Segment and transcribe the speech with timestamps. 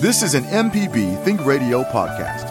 [0.00, 2.48] This is an MPB Think Radio podcast.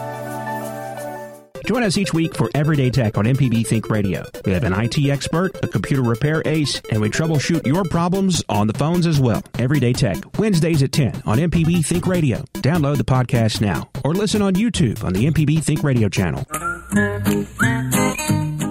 [1.66, 4.24] Join us each week for Everyday Tech on MPB Think Radio.
[4.44, 8.68] We have an IT expert, a computer repair ace, and we troubleshoot your problems on
[8.68, 9.42] the phones as well.
[9.58, 12.44] Everyday Tech, Wednesdays at 10 on MPB Think Radio.
[12.54, 16.44] Download the podcast now or listen on YouTube on the MPB Think Radio channel.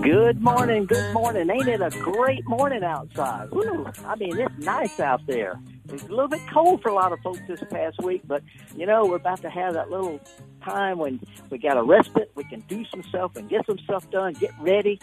[0.04, 1.50] Good morning, good morning.
[1.50, 3.52] Ain't it a great morning outside?
[3.52, 3.88] Woo.
[4.05, 5.59] I mean, it's nice out there.
[5.92, 8.44] It's a little bit cold for a lot of folks this past week, but
[8.76, 10.20] you know, we're about to have that little
[10.63, 11.20] time when
[11.50, 14.52] we got a respite, we can do some stuff and get some stuff done, get
[14.60, 14.99] ready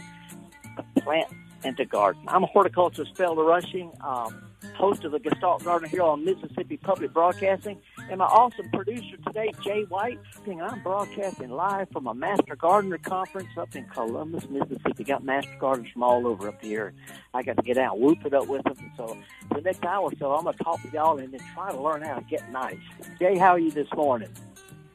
[0.76, 1.28] to plant
[1.64, 2.22] and to garden.
[2.28, 4.42] I'm a horticulturist, Felder Rushing, um,
[4.74, 7.78] host of the Gestalt Garden here on Mississippi Public Broadcasting,
[8.10, 10.18] and my awesome producer today, Jay White.
[10.46, 15.04] And I'm broadcasting live from a Master Gardener Conference up in Columbus, Mississippi.
[15.04, 16.92] Got Master Gardeners from all over up here.
[17.34, 18.92] I got to get out and whoop it up with them.
[18.96, 19.16] So
[19.54, 21.80] the next hour or so, I'm going to talk to y'all and then try to
[21.80, 22.78] learn how to get nice.
[23.18, 24.28] Jay, how are you this morning?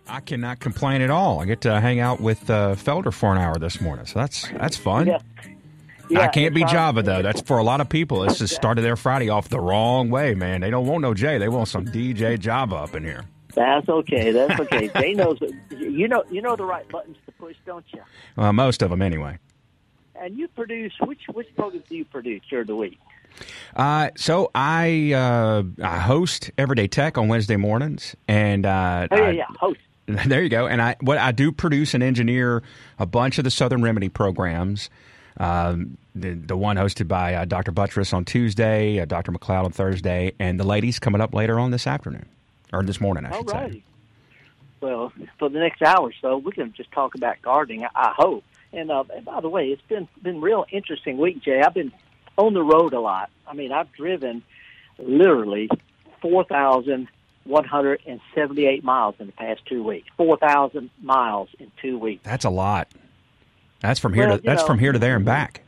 [0.07, 1.39] I cannot complain at all.
[1.39, 4.49] I get to hang out with uh, Felder for an hour this morning, so that's
[4.51, 5.07] that's fun.
[5.07, 5.19] Yeah.
[6.17, 7.21] I can't be Java though.
[7.21, 8.23] That's for a lot of people.
[8.23, 10.61] It's just started their Friday off the wrong way, man.
[10.61, 11.37] They don't want no J.
[11.37, 13.25] They want some DJ Java up in here.
[13.53, 14.31] That's okay.
[14.31, 14.87] That's okay.
[14.89, 15.39] Jay knows.
[15.69, 16.23] You know.
[16.29, 18.01] You know the right buttons to push, don't you?
[18.35, 19.37] Well, most of them anyway.
[20.15, 22.99] And you produce which which programs do you produce during the week?
[23.75, 29.23] Uh, so I uh, I host Everyday Tech on Wednesday mornings, and uh, Oh yeah,
[29.23, 29.45] I- yeah.
[29.59, 29.79] Host.
[30.27, 30.67] There you go.
[30.67, 32.63] And I what I do produce and engineer
[32.99, 34.89] a bunch of the Southern Remedy programs.
[35.37, 37.71] Um, the the one hosted by uh, Dr.
[37.71, 39.31] Buttress on Tuesday, uh, Dr.
[39.31, 42.25] McLeod on Thursday, and the ladies coming up later on this afternoon
[42.73, 43.83] or this morning, I All should say.
[44.81, 47.83] Well, for the next hour or so, we can just talk about gardening.
[47.83, 48.43] I, I hope.
[48.73, 51.61] And, uh, and by the way, it's been been real interesting week, Jay.
[51.61, 51.91] I've been
[52.37, 53.29] on the road a lot.
[53.47, 54.43] I mean, I've driven
[54.97, 55.69] literally
[56.21, 57.07] four thousand
[57.43, 60.07] one hundred and seventy eight miles in the past two weeks.
[60.17, 62.23] Four thousand miles in two weeks.
[62.23, 62.87] That's a lot.
[63.81, 65.61] That's from here Well, to that's know- from here to there and back.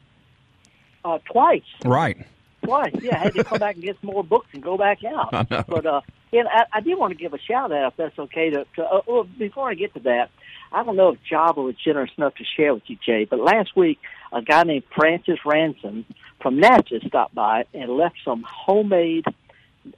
[1.05, 1.61] Uh, twice.
[1.83, 2.25] Right.
[2.63, 2.93] twice.
[3.01, 5.33] Yeah, I had to come back and get some more books and go back out.
[5.33, 5.65] I know.
[5.67, 6.01] But uh,
[6.31, 8.51] and I, I did want to give a shout out, if that's okay.
[8.51, 10.29] To, to uh, well, before I get to that,
[10.71, 13.75] I don't know if Java was generous enough to share with you, Jay, but last
[13.75, 13.99] week
[14.31, 16.05] a guy named Francis Ransom
[16.41, 19.25] from Natchez stopped by and left some homemade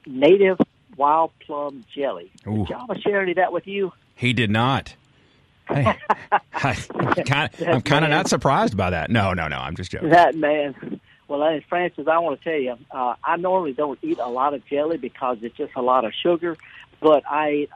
[0.08, 0.58] native
[0.98, 2.32] wild plum jelly.
[2.48, 2.58] Ooh.
[2.60, 3.94] Did Java share any of that with you?
[4.16, 4.96] He did not.
[5.70, 9.10] I, am kind of, I'm kind of not surprised by that.
[9.10, 9.58] No, no, no.
[9.58, 10.10] I'm just joking.
[10.10, 11.00] That man.
[11.28, 14.54] Well, hey, Francis, I want to tell you, uh, I normally don't eat a lot
[14.54, 16.56] of jelly because it's just a lot of sugar,
[17.00, 17.70] but I ate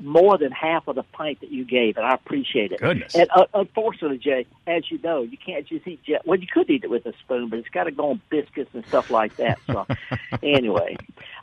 [0.00, 2.80] more than half of the pint that you gave, and I appreciate it.
[2.80, 3.14] Goodness.
[3.14, 6.20] And uh, unfortunately, Jay, as you know, you can't just eat jelly.
[6.24, 8.70] Well, you could eat it with a spoon, but it's got to go on biscuits
[8.74, 9.58] and stuff like that.
[9.66, 9.86] So,
[10.42, 10.96] anyway,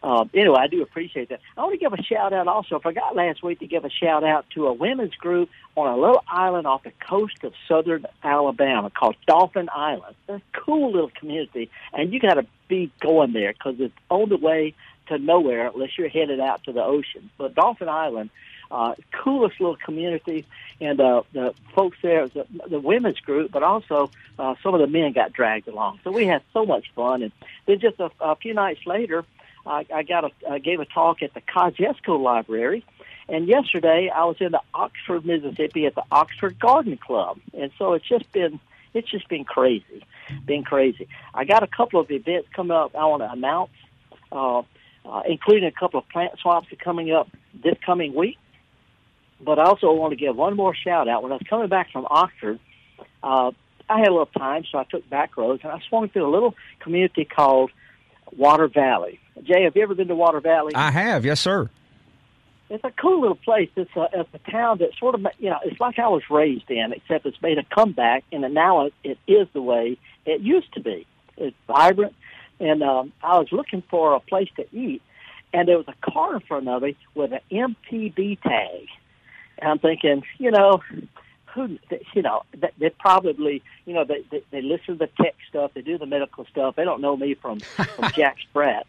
[0.03, 1.39] um, anyway, I do appreciate that.
[1.57, 2.77] I want to give a shout out also.
[2.77, 5.95] I forgot last week to give a shout out to a women's group on a
[5.95, 10.15] little island off the coast of southern Alabama called Dauphin Island.
[10.27, 14.29] It's a cool little community, and you got to be going there because it's on
[14.29, 14.73] the way
[15.11, 17.29] to nowhere unless you're headed out to the ocean.
[17.37, 18.29] But Dauphin Island,
[18.71, 20.45] uh, coolest little community,
[20.79, 24.87] and uh, the folks there, the, the women's group, but also uh, some of the
[24.87, 25.99] men got dragged along.
[26.03, 27.31] So we had so much fun, and
[27.65, 29.25] then just a, a few nights later,
[29.65, 32.83] I, I got a I gave a talk at the Kosciusko Library,
[33.29, 37.93] and yesterday I was in the Oxford, Mississippi, at the Oxford Garden Club, and so
[37.93, 38.59] it's just been
[38.93, 40.03] it's just been crazy,
[40.45, 41.07] been crazy.
[41.33, 42.95] I got a couple of events coming up.
[42.95, 43.71] I want to announce,
[44.31, 44.63] uh,
[45.05, 48.37] uh, including a couple of plant swaps that are coming up this coming week.
[49.43, 51.23] But I also want to give one more shout out.
[51.23, 52.59] When I was coming back from Oxford,
[53.23, 53.51] uh,
[53.89, 56.31] I had a little time, so I took back roads and I swung through a
[56.31, 57.71] little community called
[58.37, 59.19] Water Valley.
[59.43, 60.73] Jay, have you ever been to Water Valley?
[60.75, 61.69] I have, yes, sir.
[62.69, 63.69] It's a cool little place.
[63.75, 66.69] It's a, it's a town that sort of, you know, it's like I was raised
[66.69, 70.71] in, except it's made a comeback, and now it, it is the way it used
[70.75, 71.05] to be.
[71.35, 72.15] It's vibrant,
[72.61, 75.01] and um, I was looking for a place to eat,
[75.51, 78.87] and there was a car in front of me with an MPB tag.
[79.57, 80.81] And I'm thinking, you know,
[81.53, 81.77] who,
[82.13, 85.71] you know, they, they probably, you know, they, they they listen to the tech stuff,
[85.73, 86.75] they do the medical stuff.
[86.75, 88.85] They don't know me from from Jack Spratt.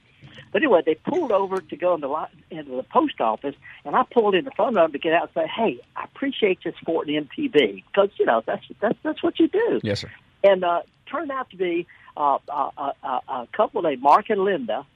[0.52, 4.34] But anyway, they pulled over to go into, into the post office, and I pulled
[4.34, 7.26] in the phone of them to get out and say, "Hey, I appreciate you supporting
[7.26, 10.10] MPB because you know that's that's that's what you do." Yes, sir.
[10.44, 11.86] And uh, turned out to be
[12.16, 14.86] uh, uh, uh, a couple named Mark and Linda,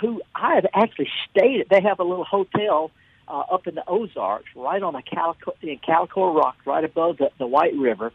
[0.00, 1.68] who I have actually stayed at.
[1.68, 2.90] They have a little hotel
[3.26, 7.30] uh, up in the Ozarks, right on the Calico in Calico Rock, right above the,
[7.38, 8.12] the White River.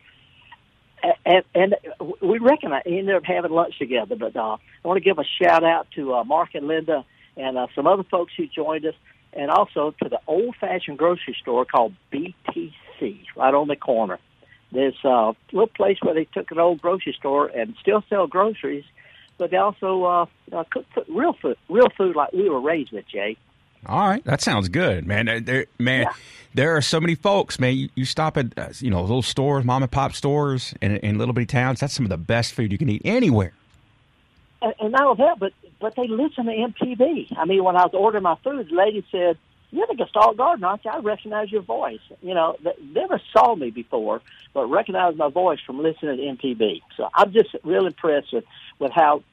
[1.26, 1.76] And, and
[2.22, 4.16] we recognize he ended up having lunch together.
[4.16, 7.06] But uh, I want to give a shout out to uh, Mark and Linda
[7.36, 8.96] and uh, some other folks who joined us.
[9.34, 14.20] and also to the old-fashioned grocery store called BTC, right on the corner.
[14.74, 18.86] There's a little place where they took an old grocery store and still sell groceries,
[19.38, 22.92] but they also uh, uh, cook food, real food, real food like we were raised
[22.92, 23.38] with, Jay.
[23.86, 25.28] All right, that sounds good, man.
[25.28, 26.14] Uh, there, man, yeah.
[26.54, 27.76] there are so many folks, man.
[27.76, 31.18] You, you stop at uh, you know little stores, mom and pop stores in, in
[31.18, 31.82] little bitty towns.
[31.82, 33.54] That's some of the best food you can eat anywhere.
[34.62, 37.38] And, and not only that, but but they listen to MPB.
[37.38, 39.38] I mean, when I was ordering my food, the lady said,
[39.74, 40.92] "You're the Gestalt gardener, aren't you?
[40.92, 44.22] I recognize your voice." You know, they never saw me before,
[44.54, 46.82] but recognized my voice from listening to MPB.
[46.96, 48.46] So I'm just real impressed with
[48.80, 49.24] with how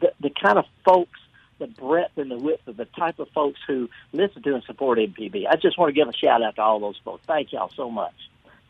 [0.00, 1.20] the the kind of folks
[1.58, 4.98] the breadth and the width of the type of folks who listen to and support
[4.98, 5.46] MPB.
[5.50, 7.24] I just want to give a shout out to all those folks.
[7.26, 8.14] Thank y'all so much.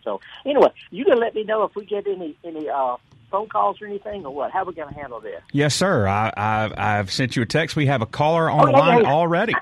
[0.05, 2.97] So anyway, you can let me know if we get any any uh,
[3.31, 4.53] phone calls or anything, or what?
[4.53, 5.41] How are we going to handle this?
[5.53, 6.07] Yes, sir.
[6.07, 7.77] I, I've, I've sent you a text.
[7.77, 9.55] We have a caller on oh, the line already.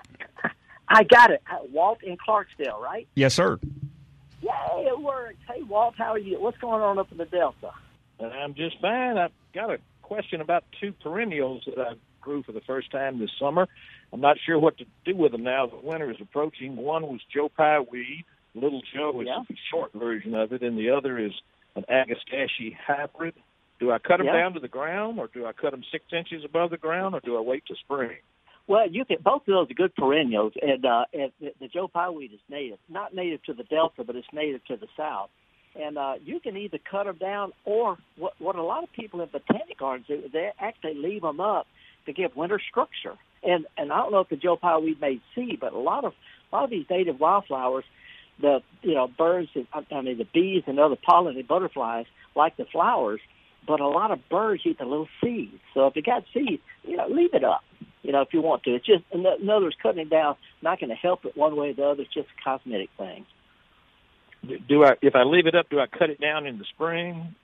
[0.89, 1.43] I got it.
[1.51, 3.07] Uh, Walt in Clarksdale, right?
[3.15, 3.59] Yes, sir.
[4.43, 5.37] Yay, it works.
[5.49, 6.41] Hey, Walt, how are you?
[6.41, 7.73] What's going on up in the Delta?
[8.21, 9.19] I'm just fine.
[9.19, 13.31] I've got a question about two perennials that I grew for the first time this
[13.39, 13.69] summer.
[14.13, 16.77] I'm not sure what to do with them now that winter is approaching.
[16.77, 18.25] One was Joe Pye weed.
[18.55, 19.41] Little Joe is yeah.
[19.41, 21.33] a short version of it, and the other is
[21.75, 23.35] an Agastache hybrid.
[23.81, 24.35] Do I cut them yeah.
[24.35, 27.21] down to the ground, or do I cut them six inches above the ground, or
[27.21, 28.19] do I wait to spring?
[28.67, 29.19] Well, you can.
[29.23, 32.79] Both of those are good perennials, and, uh, and the, Joe Pye weed is native,
[32.89, 35.29] not native to the Delta, but it's native to the South.
[35.75, 39.21] And uh, you can either cut them down, or what, what a lot of people
[39.21, 41.67] in botanic gardens do, they actually leave them up
[42.07, 43.19] to give winter structure.
[43.43, 46.05] And and I don't know if the Joe Pye weed may see, but a lot
[46.05, 46.15] of
[46.51, 47.85] a lot of these native wildflowers,
[48.41, 52.65] the you know birds, and, I mean the bees and other pollinated butterflies like the
[52.65, 53.21] flowers,
[53.67, 55.61] but a lot of birds eat the little seeds.
[55.75, 57.63] So if you got seeds, you know, leave it up.
[58.05, 58.75] You know, if you want to.
[58.75, 61.71] It's just in other words, cutting it down not going to help it one way
[61.71, 62.03] or the other.
[62.03, 63.25] It's just a cosmetic thing.
[64.69, 67.35] Do I, if I leave it up, do I cut it down in the spring?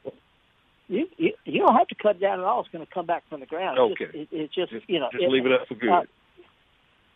[0.87, 2.61] you, you you don't have to cut it down at all.
[2.61, 3.79] It's going to come back from the ground.
[3.79, 4.05] Okay.
[4.05, 5.09] It's just, it, it's just, just you know.
[5.13, 5.89] Just it, leave it up for good.
[5.89, 6.03] Uh,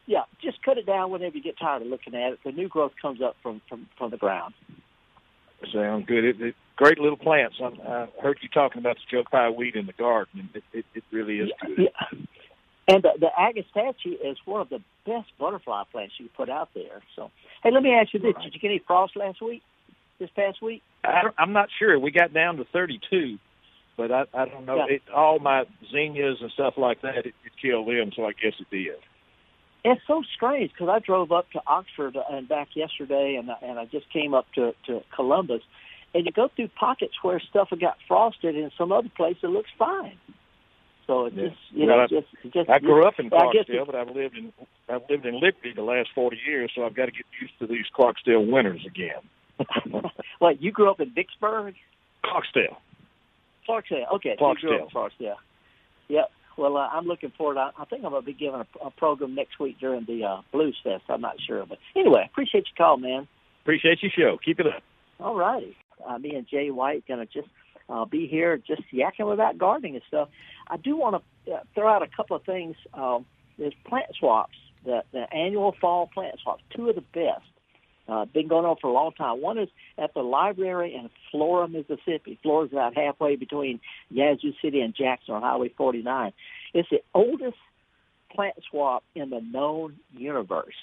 [0.06, 2.38] yeah, just cut it down whenever you get tired of looking at it.
[2.44, 4.55] The new growth comes up from from from the ground.
[5.73, 6.25] Sound good.
[6.25, 7.56] It, it, great little plants.
[7.61, 10.50] I, I heard you talking about the Joe Pye weed in the garden.
[10.55, 11.79] It, it, it really is good.
[11.79, 12.19] Yeah.
[12.87, 17.03] And the, the agastache is one of the best butterfly plants you put out there.
[17.17, 17.31] So,
[17.63, 18.45] hey, let me ask you this: right.
[18.45, 19.63] Did you get any frost last week?
[20.19, 20.83] This past week?
[21.03, 21.99] I I'm not sure.
[21.99, 23.39] We got down to 32
[23.97, 24.77] but I, I don't know.
[24.77, 24.97] Yeah.
[24.97, 28.55] It, all my zinnias and stuff like that, it, it killed them, so I guess
[28.61, 28.97] it did.
[29.85, 33.79] It's so strange because I drove up to Oxford uh, and back yesterday, and and
[33.79, 35.61] I just came up to to Columbus,
[36.15, 39.71] and you go through pockets where stuff got frosted, and some other place it looks
[39.79, 40.17] fine.
[41.06, 41.49] So it yeah.
[41.49, 44.37] just you well, know, I, just, just I grew up in Clarksdale, but I've lived
[44.37, 44.53] in
[44.89, 47.67] I've lived in Liberty the last forty years, so I've got to get used to
[47.67, 49.21] these Clarksdale winters again.
[50.41, 51.75] well, you grew up in Vicksburg,
[52.25, 52.77] Clarksdale.
[53.69, 54.12] Clarksdale.
[54.15, 54.37] Okay.
[54.39, 54.91] Clarksdale.
[54.91, 55.37] Clarksdale.
[56.09, 56.31] Yep.
[56.56, 57.59] Well, uh, I'm looking forward.
[57.59, 60.25] I, I think I'm going to be giving a, a program next week during the
[60.25, 61.05] uh, Blues Fest.
[61.09, 63.27] I'm not sure, but anyway, appreciate your call, man.
[63.62, 64.39] Appreciate your show.
[64.45, 64.83] Keep it up.
[65.19, 65.77] All righty.
[66.06, 67.49] Uh, me and Jay White going to just
[67.89, 70.29] uh, be here, just yakking about gardening and stuff.
[70.69, 72.77] I do want to uh, throw out a couple of things.
[72.95, 73.27] Um,
[73.59, 77.45] there's plant swaps, the, the annual fall plant swaps, two of the best.
[78.06, 79.41] Uh, been going on for a long time.
[79.41, 82.39] One is at the library in Flora, Mississippi.
[82.43, 83.81] Flora's about halfway between
[84.11, 86.32] Yazoo City and Jackson on Highway 49.
[86.75, 87.56] It's the oldest
[88.31, 90.75] plant swap in the known universe.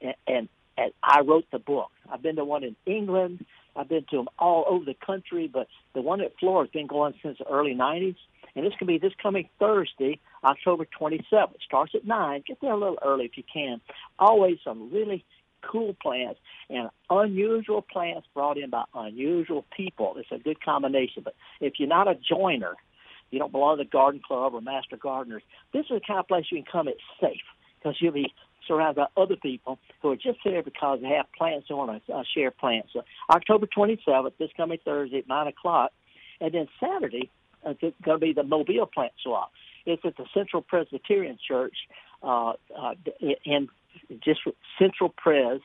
[0.00, 1.92] And, and, and I wrote the book.
[2.10, 3.46] I've been to one in England.
[3.76, 6.86] I've been to them all over the country, but the one at Flora has been
[6.86, 8.16] going since the early 90s.
[8.56, 11.60] And this can be this coming Thursday, October 27th.
[11.64, 12.44] Starts at 9.
[12.46, 13.80] Get there a little early if you can.
[14.18, 15.24] Always some really
[15.62, 16.38] cool plants
[16.68, 20.14] and unusual plants brought in by unusual people.
[20.18, 21.22] It's a good combination.
[21.24, 22.74] But if you're not a joiner,
[23.30, 26.28] you don't belong to the garden club or master gardeners, this is the kind of
[26.28, 26.88] place you can come.
[26.88, 27.42] It's safe
[27.78, 28.32] because you'll be
[28.66, 32.12] surrounded by other people who are just there because they have plants and want to
[32.12, 32.90] uh, share plants.
[32.92, 35.92] So October 27th, this coming Thursday at 9 o'clock.
[36.40, 37.30] And then Saturday,
[37.64, 39.52] uh, it's going to be the Mobile plant swap.
[39.86, 41.76] It's at the Central Presbyterian Church
[42.22, 42.94] uh, uh,
[43.44, 43.68] in
[44.24, 44.40] just
[44.78, 45.60] Central Pres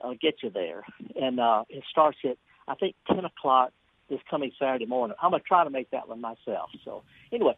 [0.00, 0.82] uh, get you there,
[1.20, 2.36] and uh, it starts at
[2.66, 3.72] I think ten o'clock
[4.08, 5.16] this coming Saturday morning.
[5.22, 6.70] I'm gonna try to make that one myself.
[6.84, 7.02] So
[7.32, 7.54] anyway,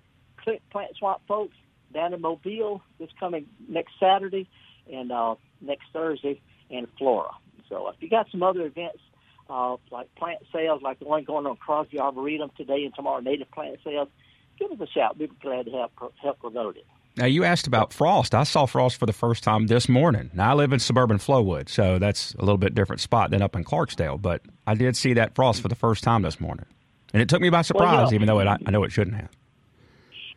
[0.70, 1.56] plant swap folks
[1.92, 4.48] down in Mobile this coming next Saturday
[4.92, 7.30] and uh, next Thursday in Flora.
[7.68, 8.98] So if you got some other events
[9.48, 13.20] uh, like plant sales, like the one going on across the Arboretum today and tomorrow,
[13.20, 14.08] native plant sales,
[14.58, 15.18] give us a shout.
[15.18, 16.86] We'd be glad to help help promote it.
[17.16, 18.34] Now you asked about frost.
[18.34, 20.30] I saw frost for the first time this morning.
[20.32, 23.54] Now I live in suburban Flowood, so that's a little bit different spot than up
[23.54, 24.20] in Clarksdale.
[24.20, 26.64] But I did see that frost for the first time this morning,
[27.12, 29.28] and it took me by surprise, well, even though it, I know it shouldn't have.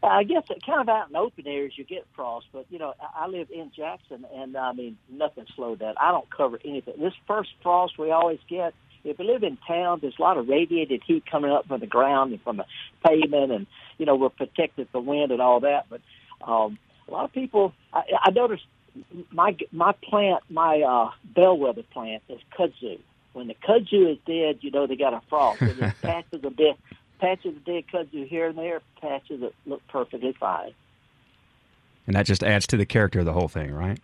[0.07, 2.93] I guess it kind of out in open areas you get frost, but you know
[3.15, 5.99] I live in Jackson, and I mean nothing slowed that.
[5.99, 6.95] I don't cover anything.
[6.99, 8.73] This first frost we always get.
[9.03, 11.87] If you live in town, there's a lot of radiated heat coming up from the
[11.87, 12.65] ground and from the
[13.05, 15.85] pavement, and you know we're protected from wind and all that.
[15.89, 16.01] But
[16.41, 18.65] um, a lot of people, I, I noticed
[19.31, 22.99] my my plant, my uh, bellwether plant is kudzu.
[23.33, 25.59] When the kudzu is dead, you know they got a frost.
[25.59, 26.75] There's patches of dead
[27.19, 30.73] patches of dead kudzu here and there, patches that look perfectly fine.
[32.07, 33.99] And that just adds to the character of the whole thing, right?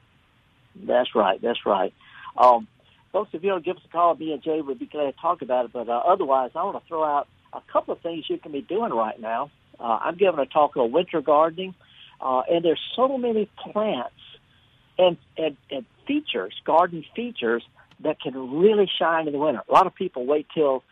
[0.76, 1.42] That's right.
[1.42, 1.94] That's right.
[2.38, 2.68] Um,
[3.12, 5.42] folks, if you'll give us a call, me and Jay would be glad to talk
[5.42, 5.74] about it.
[5.74, 8.62] But uh, otherwise, I want to throw out a couple of things you can be
[8.62, 9.52] doing right now.
[9.80, 11.74] Uh, I'm giving a talk on winter gardening,
[12.20, 14.14] uh, and there's so many plants
[14.98, 17.64] and, and, and features, garden features
[18.02, 19.62] that can really shine in the winter.
[19.68, 20.84] A lot of people wait till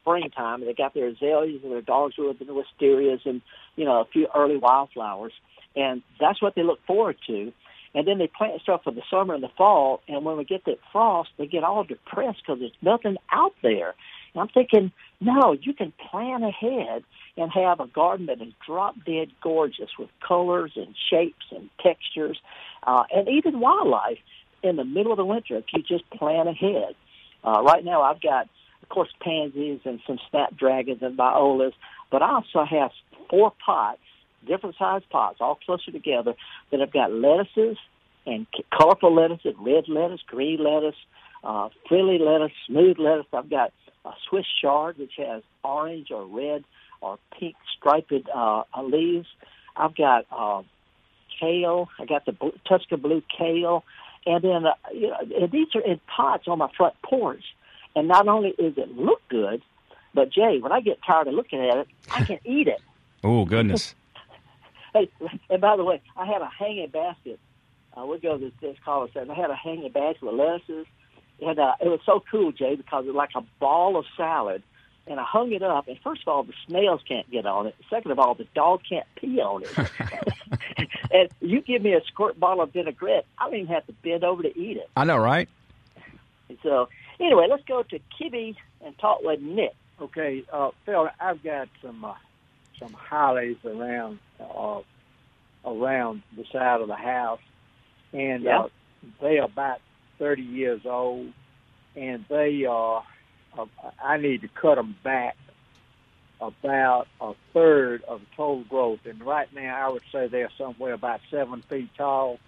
[0.00, 0.60] springtime.
[0.60, 3.42] And they got their azaleas and their dogwood and the wisterias and
[3.76, 5.32] you know a few early wildflowers,
[5.76, 7.52] and that's what they look forward to.
[7.94, 10.64] And then they plant stuff for the summer and the fall, and when we get
[10.66, 13.94] that frost, they get all depressed because there's nothing out there.
[14.34, 17.02] And I'm thinking, no, you can plan ahead
[17.36, 22.38] and have a garden that is drop dead gorgeous with colors and shapes and textures,
[22.86, 24.18] uh, and even wildlife
[24.62, 26.94] in the middle of the winter if you just plan ahead.
[27.44, 28.48] Uh, right now, I've got
[28.88, 31.74] of course, pansies and some snapdragons and violas.
[32.10, 32.90] But I also have
[33.28, 34.00] four pots,
[34.46, 36.34] different size pots, all clustered together,
[36.70, 37.76] that have got lettuces
[38.24, 40.96] and colorful lettuces, red lettuce, green lettuce,
[41.44, 43.26] uh, frilly lettuce, smooth lettuce.
[43.32, 43.72] I've got
[44.06, 46.64] a Swiss chard, which has orange or red
[47.02, 49.28] or pink striped uh, leaves.
[49.76, 50.62] I've got uh,
[51.38, 51.88] kale.
[51.98, 53.84] I got the blue, Tuscan blue kale.
[54.24, 57.44] And then, uh, you know, these are in pots on my front porch.
[57.98, 59.60] And not only is it look good,
[60.14, 62.80] but Jay, when I get tired of looking at it, I can eat it.
[63.24, 63.96] Oh goodness!
[64.94, 65.10] hey,
[65.50, 67.40] and by the way, I had a hanging basket.
[67.96, 70.86] Uh, we go to this college and I had a hanging basket with lettuces,
[71.42, 74.62] and uh, it was so cool, Jay, because it was like a ball of salad.
[75.08, 77.74] And I hung it up, and first of all, the snails can't get on it.
[77.90, 79.76] Second of all, the dog can't pee on it.
[81.10, 84.22] and you give me a squirt bottle of vinaigrette, I don't even have to bend
[84.22, 84.88] over to eat it.
[84.96, 85.48] I know, right?
[86.48, 86.88] And so
[87.20, 89.74] Anyway, let's go to Kibby and talk with Nick.
[90.00, 92.14] Okay, uh, Phil, I've got some uh,
[92.78, 94.80] some hollies around uh,
[95.64, 97.40] around the side of the house,
[98.12, 98.60] and yeah.
[98.60, 98.68] uh,
[99.20, 99.80] they are about
[100.18, 101.32] thirty years old,
[101.96, 103.02] and they are.
[103.56, 103.66] Uh,
[104.02, 105.36] I need to cut them back
[106.40, 111.20] about a third of total growth, and right now I would say they're somewhere about
[111.28, 112.38] seven feet tall,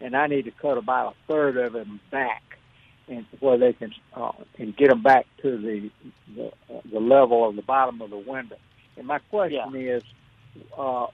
[0.00, 2.54] and I need to cut about a third of them back
[3.08, 5.90] and where they can uh, and get them back to the,
[6.34, 6.52] the
[6.90, 8.56] the level of the bottom of the window.
[8.96, 9.96] And my question yeah.
[9.96, 10.02] is,
[10.78, 11.06] uh,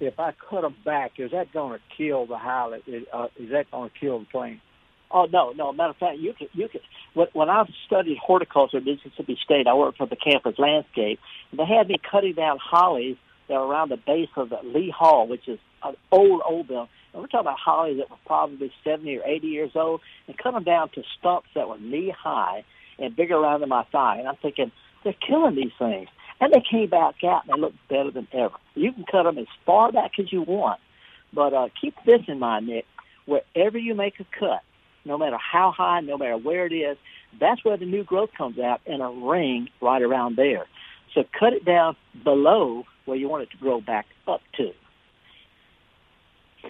[0.00, 2.82] if I cut them back, is that going to kill the highlight?
[2.86, 4.60] Is, uh, is that going to kill the plant?
[5.10, 5.72] Oh no, no.
[5.72, 6.80] Matter of fact, you can you can.
[7.14, 11.20] When, when I studied horticulture at Mississippi State, I worked for the campus landscape.
[11.50, 13.16] And they had me cutting down hollies
[13.48, 16.88] that were around the base of the Lee Hall, which is an old old building
[17.16, 20.64] and we're talking about hollies that were probably 70 or 80 years old and them
[20.64, 22.62] down to stumps that were knee high
[22.98, 24.18] and bigger around than my thigh.
[24.18, 24.70] And I'm thinking,
[25.02, 26.10] they're killing these things.
[26.42, 28.56] And they came back out and they look better than ever.
[28.74, 30.78] You can cut them as far back as you want.
[31.32, 32.84] But uh, keep this in mind, Nick.
[33.24, 34.60] Wherever you make a cut,
[35.06, 36.98] no matter how high, no matter where it is,
[37.40, 40.66] that's where the new growth comes out in a ring right around there.
[41.14, 44.72] So cut it down below where you want it to grow back up to.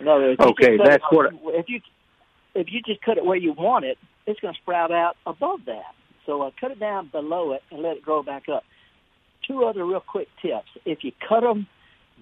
[0.02, 1.32] No, okay, that's it, what.
[1.54, 1.80] If you
[2.54, 5.60] if you just cut it where you want it, it's going to sprout out above
[5.66, 5.94] that.
[6.24, 8.64] So uh, cut it down below it and let it grow back up.
[9.46, 11.66] Two other real quick tips: if you cut them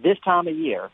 [0.02, 0.90] this time of year,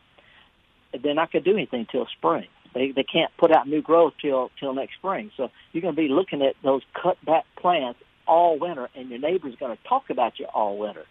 [1.03, 2.47] they're not going to do anything till spring.
[2.73, 5.31] They they can't put out new growth till till next spring.
[5.35, 9.19] So you're going to be looking at those cut back plants all winter, and your
[9.19, 11.03] neighbor's going to talk about you all winter.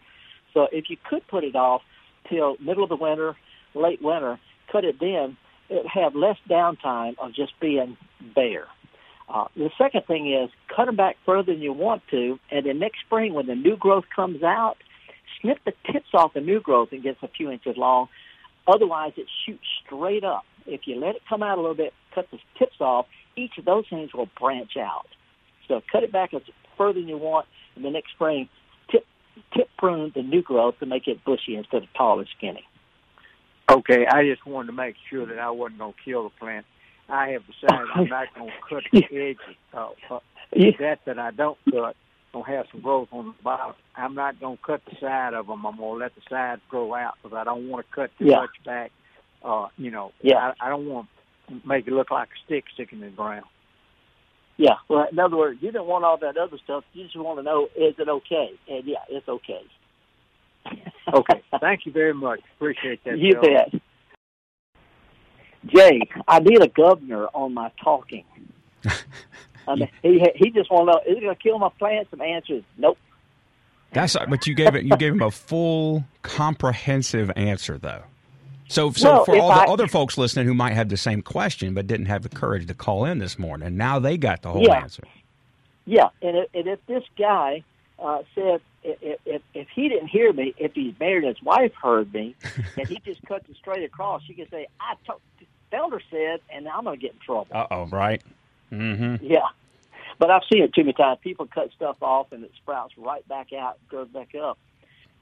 [0.55, 1.83] So if you could put it off
[2.29, 3.37] till middle of the winter,
[3.75, 4.39] late winter,
[4.73, 5.37] cut it then
[5.93, 7.97] have less downtime of just being
[8.35, 8.67] bare.
[9.29, 12.79] Uh, the second thing is cut them back further than you want to, and then
[12.79, 14.77] next spring when the new growth comes out,
[15.41, 18.09] snip the tips off the new growth and gets a few inches long.
[18.67, 20.45] Otherwise, it shoots straight up.
[20.67, 23.65] If you let it come out a little bit, cut the tips off, each of
[23.65, 25.07] those things will branch out.
[25.69, 26.43] So cut it back as
[26.77, 27.47] further than you want,
[27.77, 28.49] and the next spring,
[28.91, 29.07] tip
[29.57, 32.65] tip prune the new growth to make it bushy instead of tall and skinny.
[33.71, 36.67] Okay, I just wanted to make sure that I wasn't going to kill the plant.
[37.09, 39.57] I have decided I'm not going to cut the edges.
[39.73, 40.21] Uh, uh,
[40.55, 40.71] Yeah.
[40.81, 41.97] that that I don't cut
[42.33, 43.75] gonna have some growth on the bottom.
[43.97, 45.67] I'm not gonna cut the side of them.
[45.67, 48.37] I'm gonna let the sides grow out because I don't want to cut too Yeah.
[48.37, 48.93] much back.
[49.43, 50.53] Uh, you know, Yeah.
[50.61, 51.09] I, I don't want
[51.49, 53.47] to make it look like a stick sticking in the ground.
[54.57, 54.77] Yeah.
[54.89, 56.85] Well, in other words, you didn't want all that other stuff.
[56.93, 58.53] You just want to know is it okay?
[58.69, 59.63] And yeah, it's okay.
[61.13, 62.41] Okay, thank you very much.
[62.57, 63.19] Appreciate that.
[63.19, 63.43] You Bill.
[63.43, 63.81] bet.
[65.67, 68.25] Jay, I need a governor on my talking.
[69.69, 72.11] I mean, he he just want to know is it going to kill my plants?
[72.13, 72.99] And answers, answer is nope.
[73.93, 74.85] That's but you gave it.
[74.85, 78.05] You gave him a full, comprehensive answer, though.
[78.69, 81.23] So, so Well, for if all the other folks listening who might have the same
[81.23, 84.51] question but didn't have the courage to call in this morning, now they got the
[84.51, 84.79] whole Yeah.
[84.79, 85.03] answer.
[85.87, 87.65] Yeah, and if, and if this guy
[87.99, 92.13] uh, said if, if if he didn't hear me, if he's married his wife heard
[92.13, 92.35] me,
[92.79, 95.21] and he just cuts it straight across, she can say I told
[95.73, 97.49] Felder said, and I'm going to get in trouble.
[97.53, 98.23] Uh oh, right?
[98.73, 99.25] Mm-hmm.
[99.25, 99.49] Yeah.
[100.19, 101.19] But I've seen it too many times.
[101.23, 104.59] People cut stuff off and it sprouts right back out, grows back up.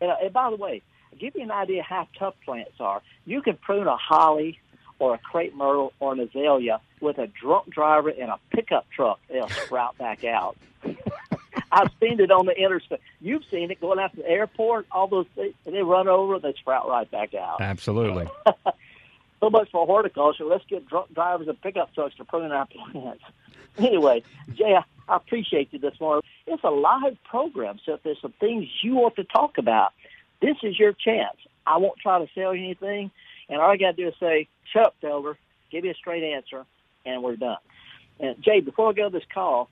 [0.01, 0.83] And, uh, and by the way,
[1.19, 4.59] give you an idea how tough plants are, you can prune a holly
[4.99, 9.21] or a crepe myrtle or an azalea with a drunk driver in a pickup truck.
[9.29, 10.57] They'll sprout back out.
[11.73, 13.01] I've seen it on the interstate.
[13.21, 14.87] You've seen it going out to the airport.
[14.91, 18.29] All those things, and they run over, they sprout right back out Absolutely.
[19.41, 20.45] so much for horticulture.
[20.45, 23.25] Let's get drunk drivers and pickup trucks to prune our plants.
[23.77, 24.25] Anyway,
[24.55, 26.25] Jay, I, appreciate you this morning.
[26.49, 29.93] It's a live program, so if there's some things you want to talk about,
[30.43, 31.37] this is your chance.
[31.65, 33.13] I won't try to sell you anything,
[33.49, 35.37] and all I got to do is say, "Shut up, Felder.
[35.71, 36.67] Give me a straight answer,"
[37.07, 37.59] and we're done.
[38.19, 39.69] And Jay, before I go to this call,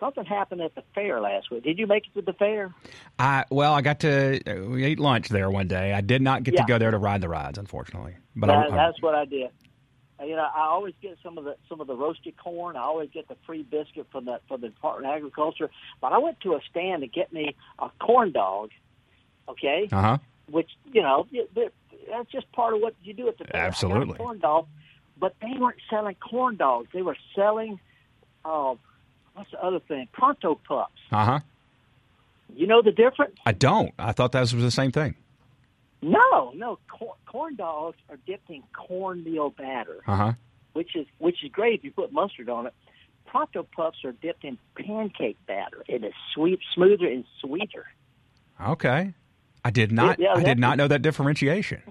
[0.00, 1.64] something happened at the fair last week.
[1.64, 2.74] Did you make it to the fair?
[3.18, 5.92] I well, I got to we ate lunch there one day.
[5.92, 6.62] I did not get Yeah.
[6.62, 8.14] to go there to ride the rides, unfortunately.
[8.36, 9.50] But that, I, that's what I did.
[10.20, 12.76] Uh, You know, I always get some of the some of the roasted corn.
[12.76, 15.70] I always get the free biscuit from the from the Department of Agriculture.
[16.00, 18.70] But I went to a stand to get me a corn dog.
[19.48, 20.18] Okay, uh huh.
[20.50, 21.26] which you know
[22.08, 23.62] that's just part of what you do at the fair.
[23.62, 24.14] I Absolutely.
[24.16, 24.66] corn dog,
[25.18, 26.88] but they weren't selling corn dogs.
[26.92, 27.80] They were selling,
[28.44, 28.74] uh,
[29.34, 30.08] what's the other thing?
[30.12, 30.92] Pronto pups.
[31.10, 31.40] Uh huh.
[32.54, 33.36] You know the difference?
[33.46, 33.92] I don't.
[33.98, 35.14] I thought that was the same thing.
[36.02, 36.78] No, no.
[36.88, 40.00] Corn, corn dogs are dipped in cornmeal batter.
[40.06, 40.32] Uh huh.
[40.72, 42.74] which is which is great if you put mustard on it.
[43.26, 45.82] Pronto pups are dipped in pancake batter.
[45.88, 47.86] It is sweet, smoother and sweeter.
[48.60, 49.14] Okay.
[49.64, 50.18] I did not.
[50.18, 51.82] Yeah, I did not know that differentiation.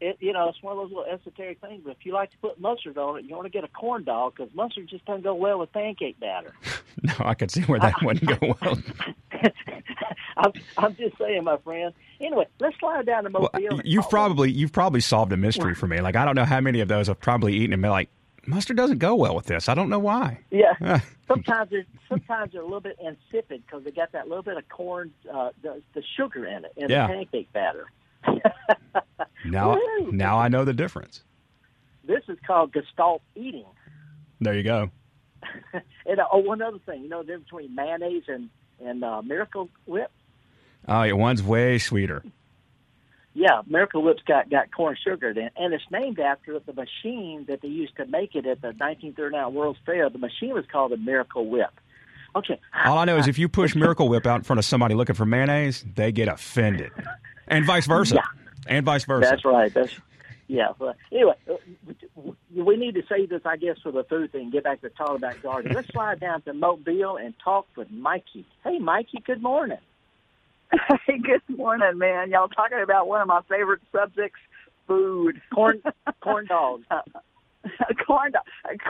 [0.00, 1.82] It, you know, it's one of those little esoteric things.
[1.84, 4.04] But if you like to put mustard on it, you want to get a corn
[4.04, 6.54] dog because mustard just doesn't go well with pancake batter.
[7.00, 8.76] No, I could see where that wouldn't go well.
[10.36, 11.92] I'm, I'm just saying, my friend.
[12.20, 13.50] Anyway, let's slide down to Mobile.
[13.54, 16.00] Well, you've probably you've probably solved a mystery for me.
[16.00, 18.08] Like I don't know how many of those I've probably eaten and been like,
[18.46, 19.68] mustard doesn't go well with this.
[19.68, 20.40] I don't know why.
[20.50, 21.00] Yeah.
[21.28, 24.68] sometimes they're sometimes they're a little bit insipid because they got that little bit of
[24.68, 27.06] corn, uh, the, the sugar in it in Yeah.
[27.06, 27.86] the pancake batter.
[29.44, 30.12] Now Woo!
[30.12, 31.22] now I know the difference.
[32.04, 33.66] This is called gestalt eating.
[34.40, 34.90] There you go.
[36.06, 38.48] And uh, oh, one other thing, you know, the difference between mayonnaise and
[38.82, 40.10] and uh, Miracle Whip.
[40.86, 42.24] Oh, yeah, one's way sweeter.
[43.34, 47.44] Yeah, Miracle Whip's got got corn sugar in it, and it's named after the machine
[47.48, 50.08] that they used to make it at the 1939 World's Fair.
[50.08, 51.78] The machine was called the Miracle Whip.
[52.38, 54.94] Okay, All I know is if you push Miracle Whip out in front of somebody
[54.94, 56.90] looking for mayonnaise, they get offended,
[57.48, 58.22] and vice versa, Yeah.
[58.66, 59.28] and vice versa.
[59.30, 59.72] that's right.
[59.72, 59.92] That's
[60.46, 60.68] yeah.
[60.78, 61.54] But anyway, uh,
[62.54, 64.50] we need to save this, I guess, for the food thing.
[64.50, 65.74] Get back to talking about gardening.
[65.74, 68.46] Let's slide down to Mobile and talk with Mikey.
[68.64, 69.20] Hey, Mikey.
[69.26, 69.78] Good morning.
[71.06, 72.30] Hey, good morning, man.
[72.30, 74.38] Y'all talking about one of my favorite subjects,
[74.86, 75.40] food.
[75.54, 75.82] Corn
[76.20, 76.84] corn dogs.
[78.06, 78.32] corn,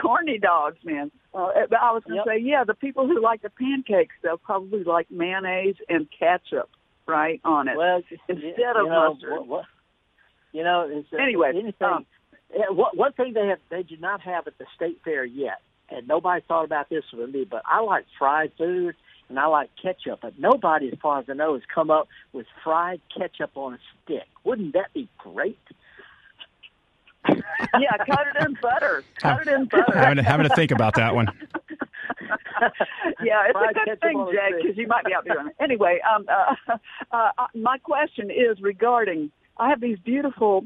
[0.01, 1.11] corny dogs, man.
[1.33, 2.25] Uh, I was going to Yep.
[2.27, 6.69] say, yeah, the people who like the pancakes, they'll probably like mayonnaise and ketchup,
[7.07, 7.77] right, on it.
[7.77, 9.31] Well, Instead you of know, mustard.
[9.31, 9.65] What, what,
[10.51, 11.73] you know, it's, uh, Anyway, anything.
[11.87, 12.05] um,
[12.69, 16.07] one, one thing they have they do not have at the state fair yet, and
[16.07, 18.95] nobody thought about this with me, but I like fried food
[19.29, 22.47] and I like ketchup, but nobody, as far as I know, has come up with
[22.63, 24.27] fried ketchup on a stick.
[24.43, 25.59] Wouldn't that be great?
[27.79, 29.03] yeah, cut it in butter.
[29.21, 29.97] Cut it in butter.
[29.97, 31.27] having, to, having to think about that one.
[33.21, 35.47] yeah, it's Fried a good thing, on a Jay, because you might be out doing
[35.47, 35.55] it.
[35.59, 36.25] Anyway, um,
[37.11, 39.31] uh, uh, my question is regarding.
[39.57, 40.65] I have these beautiful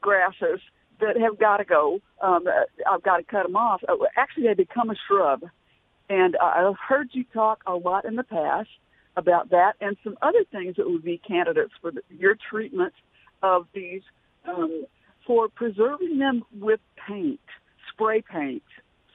[0.00, 0.60] grasses
[1.00, 2.00] that have got to go.
[2.20, 3.82] Um, uh, I've got to cut them off.
[3.88, 5.44] Uh, actually, they become a shrub,
[6.10, 8.68] and uh, I've heard you talk a lot in the past
[9.16, 12.92] about that and some other things that would be candidates for the, your treatment
[13.42, 14.02] of these
[14.48, 14.84] um,
[15.26, 17.40] for preserving them with paint,
[17.92, 18.62] spray paint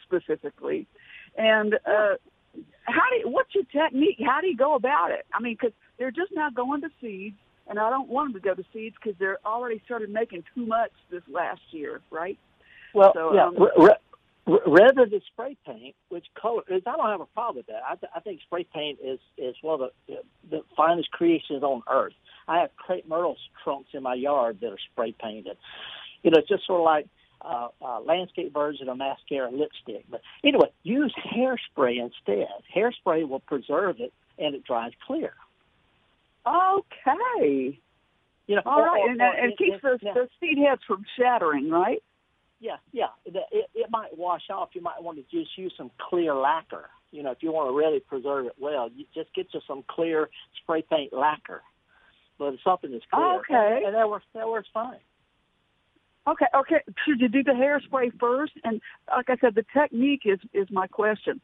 [0.04, 0.88] specifically.
[1.38, 2.16] And uh,
[2.84, 4.18] how do you, what's your technique?
[4.26, 5.26] How do you go about it?
[5.34, 8.48] I mean, because they're just now going to seeds, and I don't want them to
[8.48, 12.38] go to seeds because they're already started making too much this last year, right?
[12.94, 13.46] Well, So, yeah.
[13.46, 13.98] um, r-
[14.48, 17.84] r- rather than spray paint, which color is, I don't have a problem with that.
[17.88, 20.16] I, th- I think spray paint is is one of the
[20.50, 22.14] the finest creations on earth.
[22.48, 25.56] I have crepe myrtle trunks in my yard that are spray painted.
[26.24, 27.08] You know, it's just sort of like
[27.42, 30.06] uh, uh, landscape version of mascara lipstick.
[30.10, 32.48] But anyway, use hairspray instead.
[32.76, 35.34] Hairspray will preserve it and it dries clear.
[36.46, 37.80] Okay.
[38.48, 40.58] You know, All right, or- and, or and it- keeps it- the, now- the seed
[40.58, 42.02] heads from shattering, right?
[42.60, 43.08] Yeah, yeah.
[43.26, 44.70] The- It, it might wash off.
[44.74, 46.90] You might want to just use some clear lacquer.
[47.12, 49.84] You know, if you want to really preserve it well, you just get you some
[49.88, 50.30] clear
[50.62, 51.62] spray paint lacquer.
[52.38, 53.36] But it's something that's clear.
[53.40, 53.78] Okay.
[53.78, 54.26] And, and that works.
[54.34, 55.00] That works fine.
[56.30, 56.82] Okay, okay.
[57.06, 58.54] Should you do the hairspray first?
[58.64, 58.82] And
[59.16, 61.42] like I said, the technique is is my question.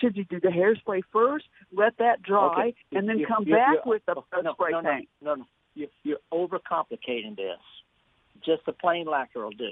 [0.00, 2.74] Should you do the hairspray first, let that dry, Okay.
[2.92, 5.08] and then You- come you- back you- with the oh, no, spray no, no, paint?
[5.22, 7.60] No, no, you, you're overcomplicating this.
[8.44, 9.70] Just the plain lacquer will do.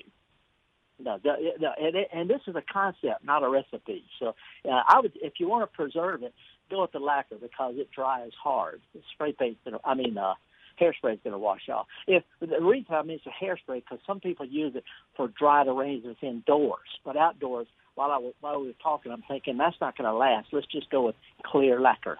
[0.98, 4.04] No, the, no and, it- and this is a concept, not a recipe.
[4.18, 6.32] So, uh, I would, if you want to preserve it,
[6.70, 8.80] go with the lacquer because it dries hard.
[8.94, 10.34] The spray paint's I mean, uh,
[10.80, 11.86] hairspray is going to wash off.
[12.06, 14.84] If the reason I mention hairspray because some people use it
[15.16, 17.66] for dried arrangements indoors, but outdoors.
[17.94, 20.48] While I was, while we were talking, I'm thinking that's not going to last.
[20.52, 22.18] Let's just go with clear lacquer.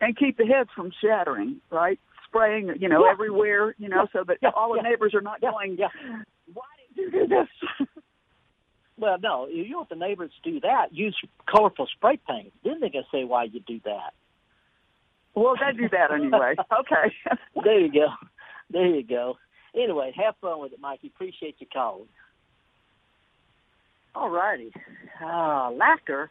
[0.00, 1.98] And keep the heads from shattering, right?
[2.28, 3.10] Spraying, you know, Yeah.
[3.10, 4.90] everywhere, you know, so that Yeah, all the yeah.
[4.90, 5.88] neighbors are not Yeah, going, yeah.
[6.54, 6.62] "Why
[6.94, 7.48] did you do this?"
[8.98, 11.14] Well, no, you want the neighbors do that, use
[11.46, 12.52] colorful spray paint.
[12.64, 14.14] Then they're going to say why you do that.
[15.36, 16.54] Well, they do that anyway.
[16.80, 17.14] Okay.
[17.62, 18.06] There you go.
[18.70, 19.36] There you go.
[19.74, 21.12] Anyway, have fun with it, Mikey.
[21.14, 22.08] Appreciate you calling.
[24.14, 24.72] All righty.
[25.22, 26.30] Uh, lacquer.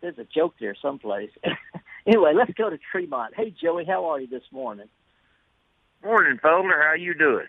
[0.00, 1.30] There's a joke there someplace.
[2.06, 3.34] anyway, let's go to Tremont.
[3.36, 4.88] Hey, Joey, how are you this morning?
[6.02, 6.82] Morning, Felder.
[6.82, 7.46] How you doing?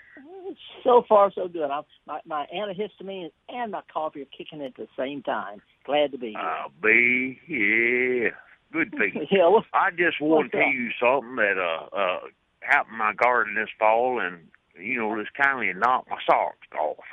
[0.83, 1.69] So far, so good.
[1.71, 5.61] I'm, my, my antihistamine and my coffee are kicking at the same time.
[5.85, 6.39] Glad to be here.
[6.39, 8.29] I'll be yeah.
[8.75, 8.93] Good
[9.31, 12.19] yeah, well, I just want to tell you something that uh uh
[12.59, 17.05] happened in my garden this fall, and you know just kindly knocked my socks off.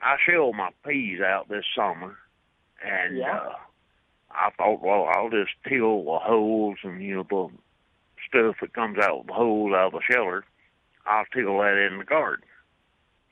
[0.00, 2.16] I shelled my peas out this summer,
[2.84, 3.38] and Yeah.
[3.38, 3.52] uh
[4.30, 7.48] I thought, well, I'll just till the holes and you know the
[8.28, 10.44] stuff that comes out of the holes out of the sheller.
[11.06, 12.44] I'll till that in the garden.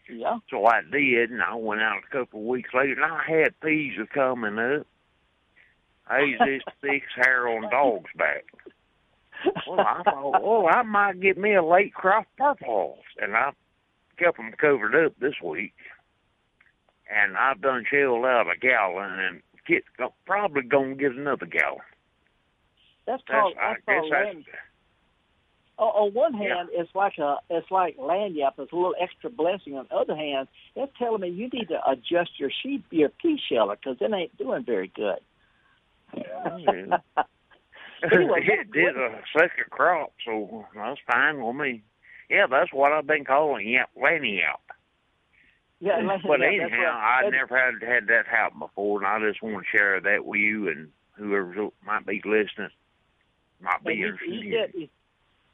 [0.09, 0.39] yeah.
[0.51, 3.59] So I did, and I went out a couple of weeks later, and I had
[3.61, 4.87] peas a coming up.
[6.11, 8.45] Was this as hair on dog's back.
[9.67, 13.53] Well, I thought, oh, I might get me a late crop purples, and I
[14.19, 15.75] kept them covered up this week.
[17.11, 19.85] And I've done shelled out a gallon, and get
[20.27, 21.81] probably gonna get another gallon.
[23.07, 24.47] That's That's, called, I that's guess called that's
[25.79, 26.57] on, on one Yeah.
[26.57, 28.59] hand, it's like a it's like lagniappe.
[28.59, 29.77] It's a little extra blessing.
[29.77, 33.41] On the other hand, it's telling me you need to adjust your sheep your pea
[33.49, 35.19] sheller because it ain't doing very good.
[36.15, 36.99] Yeah.
[38.13, 41.85] Anyway, it did a second crop, so that's fine with me.
[42.29, 44.59] Yeah, that's what I've been calling yap, lagniappe.
[45.79, 46.99] yeah, land But that's anyhow.
[47.01, 50.25] I And- never had had that happen before, and I just want to share that
[50.25, 52.71] with you and whoever might be listening
[53.61, 54.43] might And be you, interested.
[54.43, 54.51] you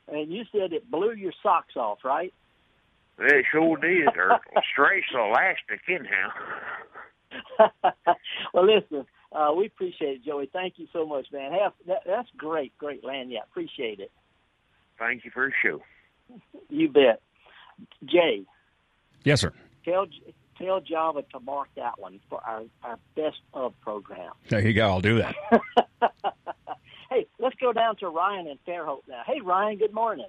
[0.09, 2.33] said, and you said it blew your socks off, right?
[3.19, 4.09] It sure did.
[4.17, 4.41] Or
[4.73, 6.31] stretch elastic anyhow.
[8.55, 10.49] well, listen, uh, we appreciate it, Joey.
[10.53, 11.53] Thank you so much, man.
[11.53, 14.11] Have, that, that's great, great land Yeah, Appreciate it.
[14.99, 15.83] Thank you for the show.
[16.69, 17.21] You bet.
[18.05, 18.45] Jay,
[19.25, 19.53] Yes, sir.
[19.85, 20.07] tell
[20.59, 24.33] tell Java to mark that one for our, our best of program.
[24.49, 24.89] There you go.
[24.89, 25.35] I'll do that.
[27.11, 29.23] hey, let's go down to Ryan and Fairhope now.
[29.27, 30.27] Hey, Ryan, good morning.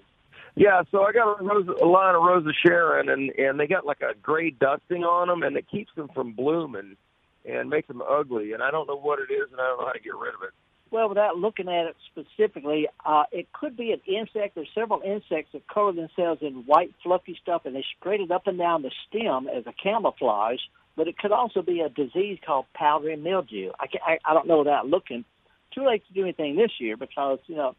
[0.55, 3.67] Yeah, so I got a, rose, a line of Rose of Sharon, and and they
[3.67, 6.97] got like a gray dusting on them, and it keeps them from blooming
[7.45, 8.53] and makes them ugly.
[8.53, 10.35] And I don't know what it is, and I don't know how to get rid
[10.35, 10.51] of it.
[10.91, 14.55] Well, without looking at it specifically, uh, it could be an insect.
[14.55, 18.47] There's several insects that color themselves in white, fluffy stuff, and they spread it up
[18.47, 20.59] and down the stem as a camouflage.
[20.95, 23.71] But it could also be a disease called powdery mildew.
[23.79, 25.25] I, can, I, I don't know without looking.
[25.73, 27.75] Too late to do anything this year because you know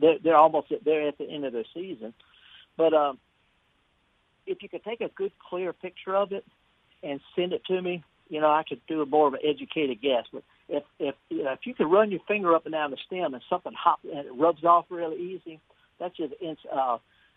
[0.00, 2.14] they're, they're almost at, they're at the end of their season.
[2.76, 3.18] But um,
[4.46, 6.44] if you could take a good, clear picture of it
[7.02, 10.00] and send it to me, you know, I could do a more of an educated
[10.00, 10.24] guess.
[10.32, 12.96] But if if you know, if you could run your finger up and down the
[13.06, 15.60] stem and something hop and it rubs off really easy,
[16.00, 16.96] that's just in, uh,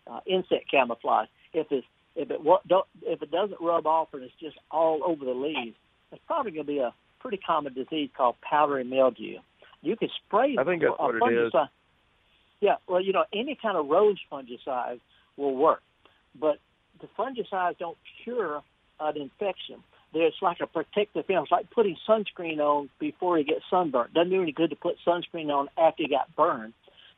[0.09, 1.27] uh, insect camouflage.
[1.53, 5.25] If it's if it don't, if it doesn't rub off and it's just all over
[5.25, 5.75] the leaves,
[6.13, 9.39] it's probably going to be a pretty common disease called powdery mildew.
[9.81, 10.55] You can spray.
[10.57, 11.63] I think that's a what it fungicide.
[11.65, 11.69] is.
[12.61, 15.01] Yeah, well, you know, any kind of rose fungicide
[15.35, 15.81] will work,
[16.39, 16.59] but
[17.01, 18.63] the fungicides don't cure
[19.01, 19.83] an infection.
[20.15, 21.43] There's like a protective film.
[21.43, 24.13] It's like putting sunscreen on before you get sunburned.
[24.13, 26.73] Doesn't do any good to put sunscreen on after you got burned.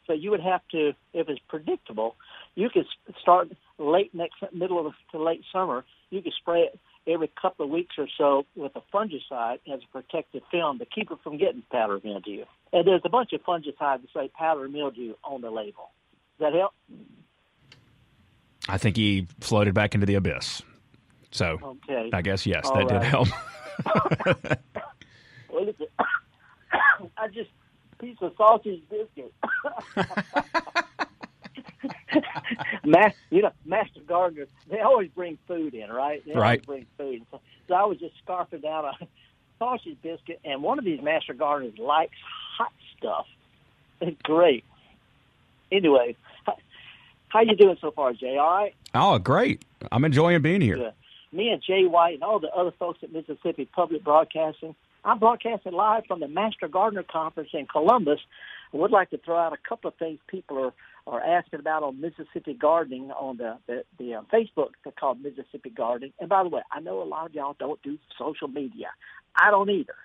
[0.07, 2.15] So you would have to, if it's predictable,
[2.55, 2.85] you could
[3.21, 5.85] start late next middle of to late summer.
[6.09, 9.91] You could spray it every couple of weeks or so with a fungicide as a
[9.91, 12.45] protective film to keep it from getting powdery mildew.
[12.73, 15.91] And there's a bunch of fungicides that say powdery mildew on the label.
[16.39, 16.73] Does that help?
[18.67, 20.63] I think he floated back into the abyss.
[21.37, 22.09] So Okay.
[22.13, 23.27] I guess yes, All that did help.
[25.49, 25.87] Well, listen,
[27.17, 27.49] I just
[28.01, 29.33] piece of sausage biscuit.
[32.83, 36.23] Ma- you know, master gardeners, they always bring food in, right?
[36.25, 36.65] They always Right.
[36.65, 37.21] bring food.
[37.31, 38.93] So, so I was just scarfing down a
[39.59, 42.15] sausage biscuit, and one of these master gardeners likes
[42.57, 43.25] hot stuff.
[44.01, 44.63] It's great.
[45.71, 46.55] Anyway, how,
[47.29, 48.37] how you doing so far, Jay?
[48.37, 48.75] All right?
[48.95, 49.63] oh, great!
[49.91, 50.77] I'm enjoying being here.
[50.77, 50.93] Good.
[51.31, 54.75] Me and Jay White and all the other folks at Mississippi Public Broadcasting.
[55.03, 58.19] I'm broadcasting live from the Master Gardener Conference in Columbus.
[58.73, 60.73] I would like to throw out a couple of things people are,
[61.07, 66.13] are asking about on Mississippi gardening on the the, the uh, Facebook called Mississippi Gardening.
[66.19, 68.87] And by the way, I know a lot of y'all don't do social media.
[69.35, 69.95] I don't either.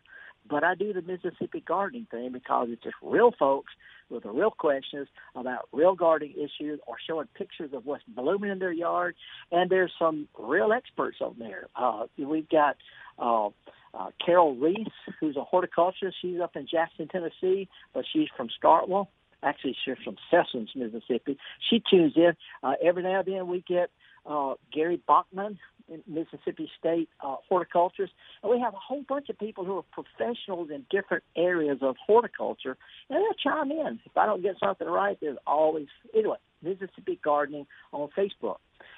[0.49, 3.73] But I do the Mississippi gardening thing because it's just real folks
[4.11, 8.59] with the real questions about real gardening issues or showing pictures of what's blooming in
[8.59, 9.15] their yard.
[9.51, 11.69] And there's some real experts on there.
[11.75, 12.77] Uh, we've got
[13.19, 13.49] uh,
[13.95, 14.89] uh, Carol Reese,
[15.21, 16.17] who's a horticulturist.
[16.21, 19.09] She's up in Jackson, Tennessee, but she's from Starkville.
[19.43, 21.37] Actually, she's from Sessums, Mississippi.
[21.69, 22.33] She tunes in.
[22.63, 23.91] Uh, every now and then we get
[24.25, 25.59] uh, Gary Bachman,
[26.07, 30.71] Mississippi State uh, horticulturist, and we have a whole bunch of people who are professionals
[30.71, 32.77] in different areas of horticulture,
[33.09, 34.01] and they'll chime in.
[34.05, 38.57] If I don't get something right, there's always anyway Mississippi Gardening on Facebook.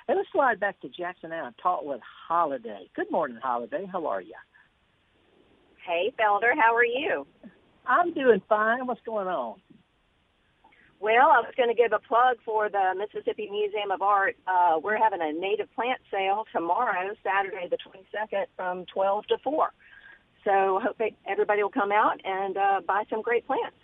[0.09, 2.89] And let's slide back to Jackson now and talk with Holiday.
[2.95, 3.87] Good morning, Holiday.
[3.91, 4.35] How are you?
[5.87, 7.27] Hey, Felder, how are you?
[7.87, 8.87] I'm doing fine.
[8.87, 9.57] What's going on?
[11.01, 14.37] Well, I was going to give a plug for the Mississippi Museum of Art.
[14.47, 19.73] Uh, we're having a native plant sale tomorrow, Saturday the 22nd, from 12 to 4.
[20.45, 23.77] So I hope everybody will come out and uh, buy some great plants.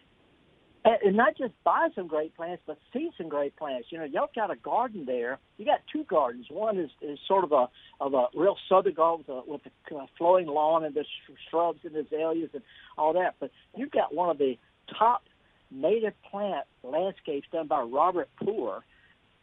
[0.82, 3.88] And not just buy some great plants, but see some great plants.
[3.90, 5.38] You know, y'all got a garden there.
[5.58, 6.46] You got two gardens.
[6.48, 7.68] One is, is sort of a
[8.00, 11.04] of a real southern garden with, a, with the uh, flowing lawn and the
[11.50, 12.62] shrubs and azaleas and
[12.96, 13.34] all that.
[13.40, 14.56] But you've got one of the
[14.98, 15.22] top
[15.70, 18.84] native plant landscapes done by Robert Poore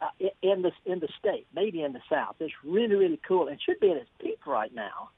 [0.00, 0.06] uh,
[0.42, 2.36] in the in the state, maybe in the south.
[2.40, 5.10] It's really really cool and should be at its peak right now.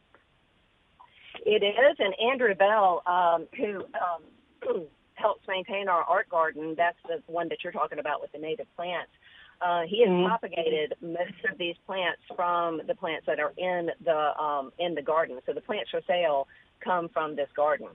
[1.47, 4.83] It is, and Andrew Bell, um, who um,
[5.15, 8.67] helps maintain our art garden, that's the one that you're talking about with the native
[8.77, 9.11] plants.
[9.61, 10.27] Uh, he has Mhm.
[10.27, 15.03] propagated most of these plants from the plants that are in the um, in the
[15.03, 15.39] garden.
[15.45, 16.49] So the plants for sale
[16.81, 17.89] come from this garden.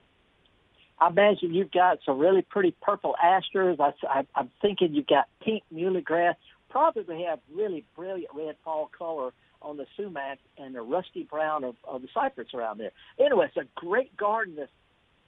[1.00, 3.78] I imagine you've got some really pretty purple asters.
[3.80, 6.36] I, I, I'm thinking you've got pink muhly grass.
[6.70, 9.32] Probably have really brilliant red fall color
[9.62, 12.92] on the sumac and the rusty brown of, of the cypress around there.
[13.20, 14.70] Anyway, it's a great garden that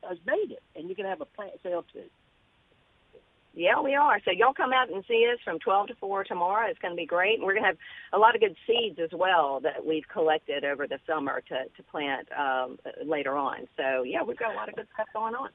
[0.08, 2.04] has made it, and you can have a plant sale too.
[3.58, 4.22] Yeah, we are.
[4.24, 6.70] So y'all come out and see us from 12 to 4 tomorrow.
[6.70, 7.40] It's going to be great.
[7.40, 7.78] And we're going to have
[8.14, 11.84] a lot of good seeds as well that we've collected over the summer to, to
[11.90, 13.68] plant um, later on.
[13.76, 15.50] So, yeah, we've got a lot of good stuff going on.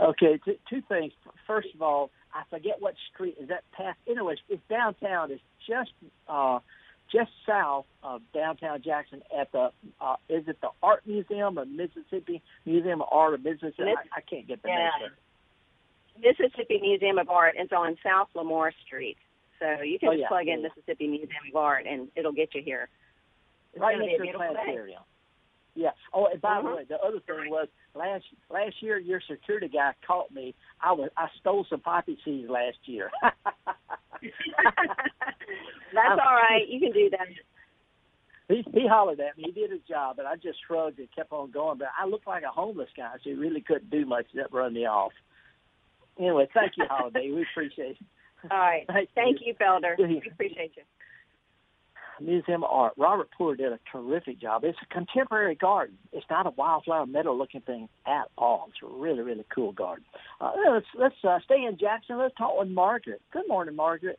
[0.00, 1.12] Okay, two, two things.
[1.46, 3.98] First of all, I forget what street is that past.
[4.08, 5.30] Anyways, it's downtown.
[5.30, 5.92] It's just
[6.26, 6.60] uh,
[7.12, 12.42] just south of downtown Jackson at the uh, is it the Art Museum or Mississippi
[12.64, 13.84] Museum of Art or Mississippi?
[13.84, 14.88] Miss- I, I can't get the Yeah.
[15.00, 15.10] name.
[16.20, 19.16] Mississippi Museum of Art is on South Lamar Street.
[19.58, 20.68] So you can Oh, just yeah, plug in yeah.
[20.68, 22.88] Mississippi Museum of Art and it'll get you here.
[23.72, 25.02] It's right next to the planetarium.
[25.74, 25.90] Yeah.
[26.12, 26.76] Oh, and by the Mhm.
[26.76, 30.54] way, the other thing was last last year your security guy caught me.
[30.80, 33.10] I was I stole some poppy seeds last year.
[35.92, 36.66] That's all right.
[36.68, 37.26] You can do that.
[38.48, 39.44] he he hollered at me.
[39.46, 41.78] He did his job, and I just shrugged and kept on going.
[41.78, 44.74] But I looked like a homeless guy, so he really couldn't do much except run
[44.74, 45.12] me off.
[46.18, 47.30] Anyway, thank you, Holiday.
[47.30, 47.96] We appreciate it.
[48.50, 48.86] All right.
[48.86, 49.48] Thank Thank you.
[49.48, 49.98] you, Felder.
[49.98, 50.82] We appreciate you.
[52.20, 52.92] Museum of Art.
[52.96, 54.62] Robert Poore did a terrific job.
[54.64, 55.98] It's a contemporary garden.
[56.12, 58.68] It's not a wildflower meadow looking thing at all.
[58.68, 60.04] It's a really, really cool garden.
[60.40, 62.18] Uh, let's let's uh, stay in Jackson.
[62.18, 63.20] Let's talk with Margaret.
[63.32, 64.18] Good morning, Margaret.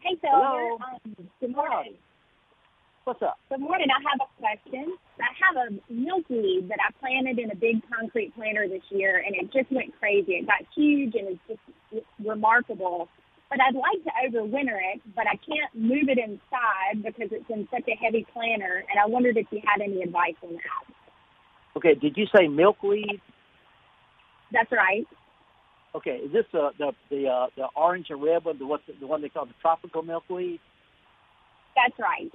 [0.00, 0.30] Hey, Phil.
[0.32, 0.76] Hello.
[0.76, 1.94] Um, good morning.
[3.04, 3.38] What's up?
[3.48, 3.88] Good morning.
[3.88, 4.94] I have a question.
[5.18, 9.34] I have a milkweed that I planted in a big concrete planter this year, and
[9.34, 10.32] it just went crazy.
[10.32, 13.08] It got huge and it's just remarkable.
[13.48, 17.66] But I'd like to overwinter it, but I can't move it inside because it's in
[17.70, 20.94] such a heavy planter, and I wondered if you had any advice on that.
[21.76, 23.20] Okay, did you say milkweed?
[24.52, 25.06] That's right.
[25.94, 28.92] Okay, is this uh, the the uh, the orange and red one, the what's the,
[29.00, 30.60] the one they call the tropical milkweed?
[31.74, 32.30] That's right.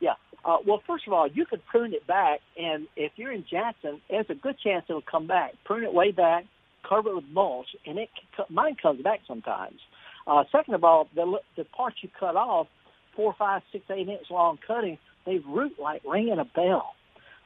[0.00, 0.14] Yeah.
[0.44, 4.00] Uh, well, first of all, you could prune it back, and if you're in Jackson,
[4.08, 5.54] there's a good chance it'll come back.
[5.64, 6.44] Prune it way back,
[6.88, 8.08] cover it with mulch, and it
[8.48, 9.80] mine comes back sometimes.
[10.26, 12.68] Uh, second of all, the the parts you cut off,
[13.14, 16.94] four, five, six, eight inch long cutting, they root like ringing a bell.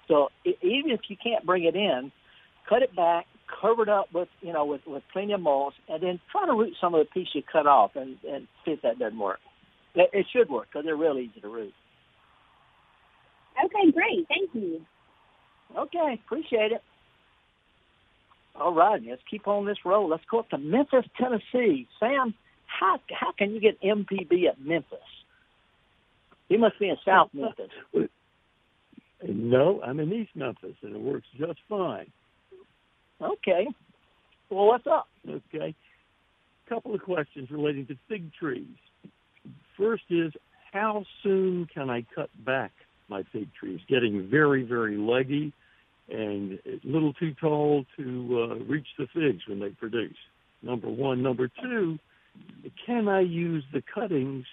[0.09, 2.11] So i even if you can't bring it in,
[2.69, 3.27] cut it back,
[3.61, 6.53] cover it up with you know with with plenty of mulch, and then try to
[6.53, 9.41] root some of the piece you cut off, and and see if that doesn't work.
[9.95, 11.73] It, it should work because they're real easy to root.
[13.65, 14.27] Okay, great.
[14.29, 14.81] Thank you.
[15.77, 16.83] Okay, appreciate it.
[18.55, 20.09] All right, let's keep on this roll.
[20.09, 21.87] Let's go up to Memphis, Tennessee.
[21.99, 22.35] Sam,
[22.67, 24.99] how how can you get MPB at Memphis?
[26.49, 27.71] You must be in South Memphis.
[29.27, 32.11] No, I'm in East Memphis, and it works just fine.
[33.23, 33.67] Okay.
[34.51, 35.07] Well, what's up?
[35.29, 35.75] Okay.
[35.75, 38.67] A Couple of questions relating to fig trees.
[39.77, 40.33] First is,
[40.73, 42.73] how soon can I cut back
[43.11, 43.81] my fig trees?
[43.89, 45.53] Getting very, very leggy
[46.09, 50.17] and a little too tall to uh, reach the figs when they produce.
[50.63, 51.23] Number one.
[51.23, 51.99] Number two,
[52.87, 54.47] can I use the cuttings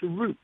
[0.00, 0.38] to root?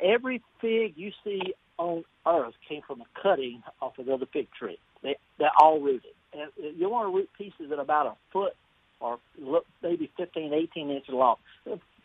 [0.00, 4.78] Every fig you see on Earth came from a cutting off another fig tree.
[5.02, 6.12] They they're all rooted.
[6.34, 8.52] And you want to root pieces are about a foot
[9.00, 9.18] or
[9.82, 11.36] maybe 15, 18 inches long.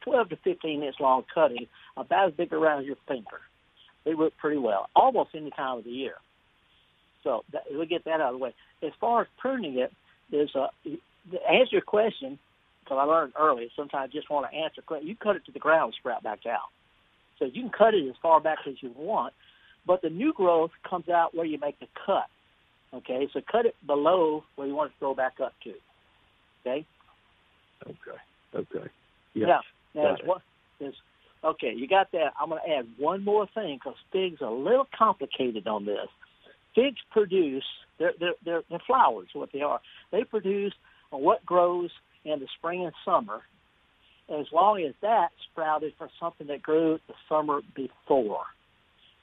[0.02, 3.42] 12 to 15 inch long cutting, about as big around as your finger.
[4.08, 6.14] They root pretty well, almost any time of the year.
[7.26, 8.54] So that, we'll get that out of the way.
[8.82, 9.92] As far as pruning it,
[10.32, 12.40] there's a to answer your question
[12.84, 13.70] because I learned early.
[13.76, 14.82] Sometimes I just want to answer.
[15.04, 16.70] You cut it to the ground, sprout back out.
[17.38, 19.34] So you can cut it as far back as you want,
[19.86, 22.28] but the new growth comes out where you make the cut.
[22.94, 25.74] Okay, so cut it below where you want it to grow back up to.
[26.62, 26.86] Okay.
[27.86, 28.18] Okay.
[28.56, 28.90] Okay.
[29.34, 29.48] Yeah.
[29.48, 29.64] Yes.
[29.94, 30.42] Now, there's one,
[30.80, 30.96] there's,
[31.48, 32.34] okay, you got that.
[32.40, 36.08] I'm going to add one more thing because figs are a little complicated on this.
[36.76, 37.64] Figs produce,
[37.98, 39.80] they're, they're, they're, they're flowers, what they are.
[40.12, 40.74] They produce
[41.10, 41.90] what grows
[42.26, 43.42] in the spring and summer,
[44.30, 48.44] as long as that sprouted from something that grew the summer before.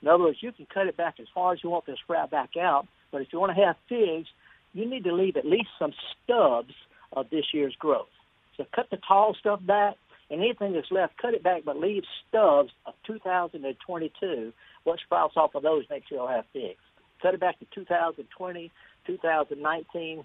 [0.02, 2.30] In other words, you can cut it back as far as you want to sprout
[2.30, 4.28] back out, but if you want to have figs,
[4.72, 5.92] you need to leave at least some
[6.24, 6.74] stubs
[7.12, 8.08] of this year's growth.
[8.56, 9.94] So cut the tall stuff back,
[10.34, 14.52] and anything that's left, cut it back, but leave stubs of 2022.
[14.82, 16.80] What sprouts off of those makes sure you'll have figs.
[17.22, 18.72] Cut it back to 2020,
[19.06, 20.24] 2019.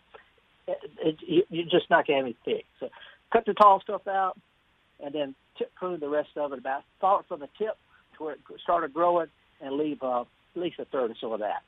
[0.67, 2.67] It, it, you- you're just not going to have any figs.
[2.79, 2.89] So
[3.31, 4.33] cut the tall stuff out,
[5.03, 7.77] and then tip prune the rest of it about start from the tip
[8.17, 9.27] to where it started growing,
[9.61, 10.27] and leave uh, at
[10.61, 11.61] least a third or so of that.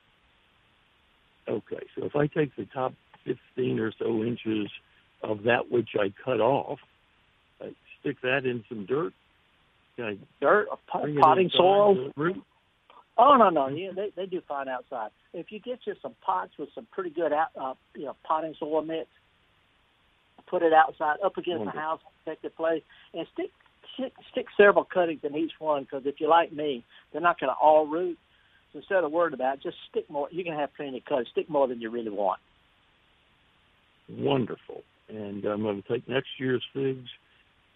[1.48, 2.94] Okay, so if I take the top
[3.26, 4.70] 15 or so inches
[5.24, 6.80] of that which I cut off,
[8.02, 9.14] stick that in some dirt.
[9.98, 12.12] I Dirt, pot, potting soil.
[12.16, 12.34] the?
[13.18, 15.12] Oh no, no, yeah, they they do fine outside.
[15.34, 18.56] If you get you some pots with some pretty good out, uh, you know, potting
[18.60, 19.08] soil mix,
[20.50, 21.80] put it outside up against the Wonderful.
[21.82, 22.82] house, protected place,
[23.14, 23.52] and stick
[23.94, 25.84] stick, stick several cuttings in each one.
[25.84, 28.18] Because if you're like me, they're not going to all root.
[28.74, 30.30] So instead of worried about, it, just stick more.
[30.32, 31.28] You can have plenty of cuttings.
[31.32, 32.40] Stick more than you really want.
[34.10, 34.84] Wonderful.
[35.10, 37.10] And I'm going to take next year's figs,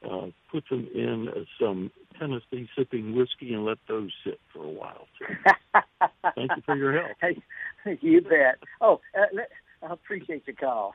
[0.04, 1.30] uh, put them in
[1.60, 5.08] some Tennessee sipping whiskey, and let those sit for a while.
[5.18, 5.34] Too.
[6.36, 7.12] Thank you for your help.
[7.22, 8.60] Hey, you bet.
[8.82, 9.50] Oh, uh, let,
[9.82, 10.94] I appreciate the call.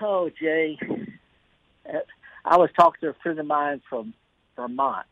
[0.00, 0.78] Oh, Jay,
[1.88, 1.98] uh,
[2.44, 4.14] I was talking to a friend of mine from
[4.56, 5.06] Vermont,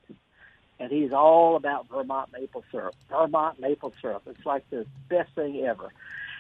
[0.79, 2.95] and he's all about Vermont maple syrup.
[3.09, 4.23] Vermont maple syrup.
[4.27, 5.91] It's like the best thing ever.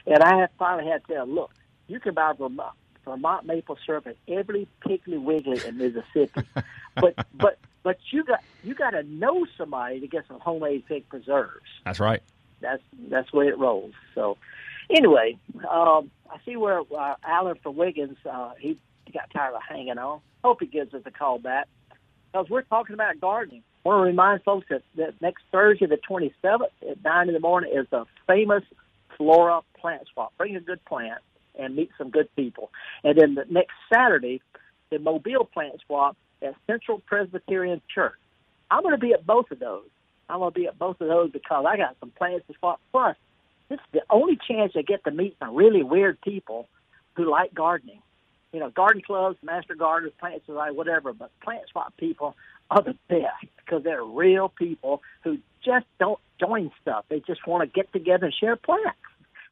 [0.06, 1.50] And I have finally had to tell him, look,
[1.86, 2.74] you can buy Vermont,
[3.10, 6.42] Vermont maple syrup at every Piggly Wiggly in Mississippi,
[6.94, 11.08] but but but you got you got to know somebody to get some homemade fig
[11.08, 12.22] preserves That's right.
[12.60, 13.94] that's that's the way it rolls.
[14.14, 14.36] So,
[14.88, 15.36] anyway,
[15.68, 18.78] um, I see where uh, Alan from Wiggins uh, he
[19.12, 20.20] got tired of hanging on.
[20.44, 21.66] Hope he gives us a call back
[22.32, 23.62] because we're talking about gardening.
[23.84, 27.40] I want to remind folks that, that next Thursday, the 27th at nine in the
[27.40, 28.62] morning, is the famous
[29.16, 30.32] Flora plant swap.
[30.36, 31.20] Bring a good plant
[31.58, 32.70] and meet some good people.
[33.04, 34.40] And then the next Saturday,
[34.90, 38.14] the Mobile plant swap at Central Presbyterian Church.
[38.70, 39.86] I'm going to be at both of those.
[40.28, 42.80] I'm going to be at both of those because I got some plans to spot.
[42.92, 43.16] Plus,
[43.68, 46.68] this is the only chance I get to meet some really weird people
[47.14, 48.00] who like gardening.
[48.52, 51.12] You know, garden clubs, master gardeners, plant society, whatever.
[51.12, 52.36] But plant spot people
[52.70, 57.04] are the best because they're real people who just don't join stuff.
[57.08, 58.98] They just want to get together and share plants.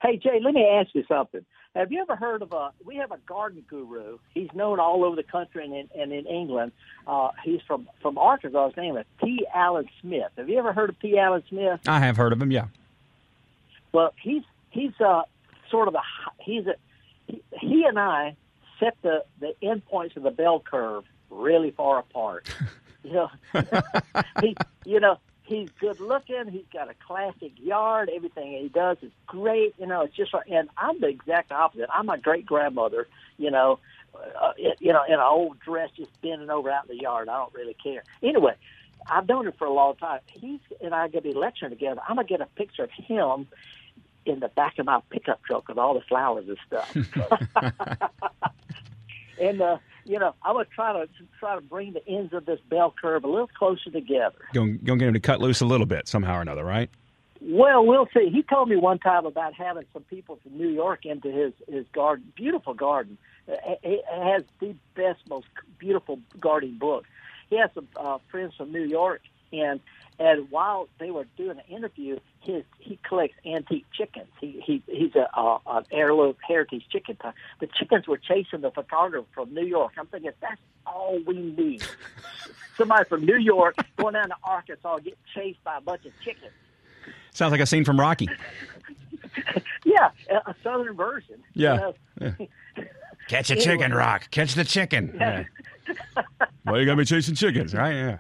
[0.03, 1.45] Hey Jay, let me ask you something.
[1.79, 2.73] Have you ever heard of a?
[2.85, 4.19] We have a garden guru.
[4.35, 6.73] He's known all over the country and in, and in England.
[7.07, 8.71] Uh, he's from from Arkansas.
[8.71, 9.47] His name is P.
[9.55, 10.33] Allen Smith.
[10.37, 11.17] Have you ever heard of P.
[11.17, 11.79] Allen Smith?
[11.87, 12.51] I have heard of him.
[12.51, 12.67] Yeah.
[13.93, 15.23] Well, he's he's uh,
[15.71, 16.03] sort of a
[16.41, 16.75] he's a
[17.29, 18.35] he, he and I
[18.81, 22.49] set the the endpoints of the bell curve really far apart.
[23.05, 23.31] you know,
[24.41, 25.19] he you know
[25.49, 26.47] he's good looking.
[26.51, 28.11] He's got a classic yard.
[28.15, 29.75] Everything he does is great.
[29.79, 31.89] You know, it's just like, and I'm the exact opposite.
[31.93, 33.09] I'm a great grandmother.
[33.39, 33.79] You know,
[34.15, 37.29] uh, you know, in an old dress, just bending over out in the yard.
[37.29, 38.05] I don't really care.
[38.23, 38.55] Anyway,
[39.11, 40.21] I've known him for a long time.
[40.27, 42.01] He's and I are gonna be lecturing together.
[42.07, 43.49] I'm gonna get a picture of him
[44.27, 46.95] in the back of my pickup truck with all the flowers and stuff.
[49.41, 52.61] and uh, you know, I'm gonna try to try to bring the ends of this
[52.69, 54.39] bell curve a little closer together.
[54.53, 56.91] Going going to get him to cut loose a little bit somehow or another, right?
[57.41, 58.31] Well, we'll see.
[58.31, 61.87] He told me one time about having some people from New York into his his
[61.93, 63.19] garden, beautiful garden.
[63.47, 65.47] It has the best, most
[65.79, 67.07] beautiful gardening book.
[67.49, 69.23] He has some uh, friends from New York,
[69.53, 69.81] and
[70.19, 74.29] and while they were doing an interview, his he collects antique chickens.
[74.41, 77.17] He he he's a, a an heirloom heritage chicken.
[77.61, 79.93] The chickens were chasing the photographer from New York.
[79.99, 81.83] I'm thinking that's all we need.
[82.77, 86.53] Somebody from New York going down to Arkansas get chased by a bunch of chickens.
[87.33, 88.29] Sounds like a scene from Rocky.
[89.85, 90.11] yeah,
[90.47, 91.43] a southern version.
[91.55, 91.75] Yeah.
[91.75, 91.95] You know?
[92.39, 92.85] yeah.
[93.29, 93.65] Catch a anyway.
[93.65, 94.31] chicken, Rock.
[94.31, 95.15] Catch the chicken.
[95.15, 95.45] Yeah.
[96.65, 97.95] well, you got me chasing chickens, right?
[97.95, 98.19] Yeah.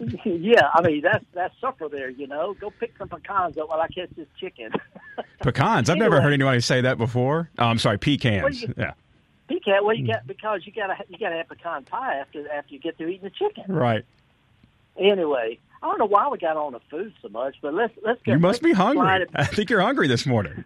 [0.24, 2.10] yeah, I mean that's that's supper there.
[2.10, 4.72] You know, go pick some pecans up while I catch this chicken.
[5.42, 5.90] pecans?
[5.90, 6.04] I've anyway.
[6.10, 7.50] never heard anybody say that before.
[7.58, 8.62] Oh, I'm sorry, pecans.
[8.62, 8.92] You, yeah.
[9.48, 9.84] Pecan.
[9.84, 10.12] Well, you hmm.
[10.12, 12.96] got because you got to you got to have pecan pie after after you get
[12.96, 13.64] through eating the chicken.
[13.66, 14.04] Right.
[14.96, 18.22] Anyway, I don't know why we got on the food so much, but let's let's
[18.22, 18.32] get.
[18.32, 19.26] You must be hungry.
[19.34, 20.64] I think you're hungry this morning.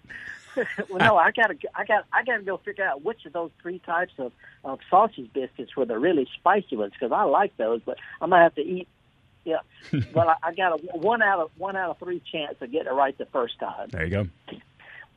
[0.57, 3.79] well, no, I gotta, I got, I gotta go figure out which of those three
[3.79, 4.33] types of,
[4.65, 8.43] of sausage biscuits were the really spicy ones because I like those, but I'm gonna
[8.43, 8.89] have to eat
[9.45, 9.59] yeah.
[10.13, 12.89] but I, I got a one out of one out of three chance of getting
[12.89, 13.89] it right the first time.
[13.91, 14.27] There you go.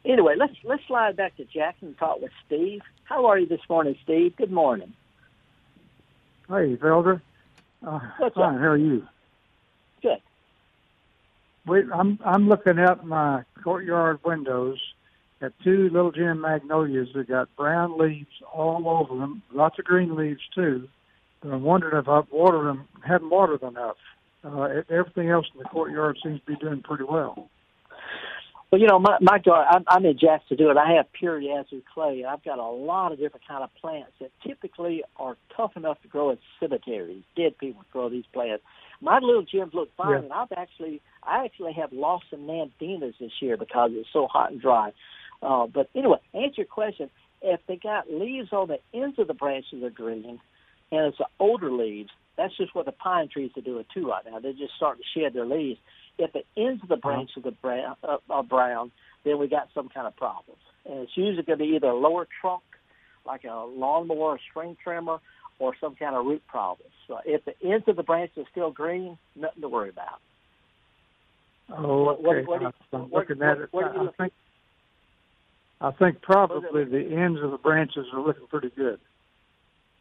[0.06, 2.82] Anyway, let's let's slide back to Jackson and talk with Steve.
[3.06, 4.36] How are you this morning, Steve?
[4.36, 4.94] Good morning.
[6.48, 7.22] Hey, Felder.
[7.86, 8.56] Uh, What's fine.
[8.56, 8.62] up?
[8.62, 9.08] How are you?
[10.02, 10.22] Good.
[11.66, 14.80] Wait, I'm I'm looking out my courtyard windows
[15.42, 20.16] at two little gem magnolias that got brown leaves all over them, lots of green
[20.16, 20.88] leaves too.
[21.42, 23.98] But I'm wondering if I've watered them, hadn't watered enough.
[24.46, 27.50] Uh, everything else in the courtyard seems to be doing pretty well.
[28.72, 30.78] Well, you know, my, my garden, I'm, I'm in Jackson to do it.
[30.78, 32.26] I have purity acid clay.
[32.28, 36.08] I've got a lot of different kind of plants that typically are tough enough to
[36.08, 37.24] grow in cemeteries.
[37.36, 38.64] Dead people grow these plants.
[39.02, 40.18] My little gems look fine, Yeah.
[40.20, 44.52] and I've actually, I actually have lost some nandinas this year because it's so hot
[44.52, 44.92] and dry.
[45.42, 47.10] Uh, but anyway, answer your question.
[47.42, 50.40] If they got leaves on the ends of the branches are green,
[50.92, 54.24] and it's the older leaves, that's just what the pine trees are doing too right
[54.26, 54.40] now.
[54.40, 55.80] They're just starting to shed their leaves.
[56.18, 58.92] If the ends of the branch of the brown uh, are brown,
[59.24, 60.60] then we got some kind of problems.
[60.86, 62.64] And it's usually going to be either a lower trunk,
[63.26, 65.20] like a lawnmower or string trimmer,
[65.60, 66.90] or some kind of root problem.
[67.08, 70.20] So if the ends of the branch are still green, nothing to worry about.
[71.70, 72.46] Oh, What- what- okay.
[72.46, 73.74] what I'm what- looking at it.
[73.74, 74.34] what- what I look- think
[75.82, 79.00] I think probably the ends of the branches are looking pretty good.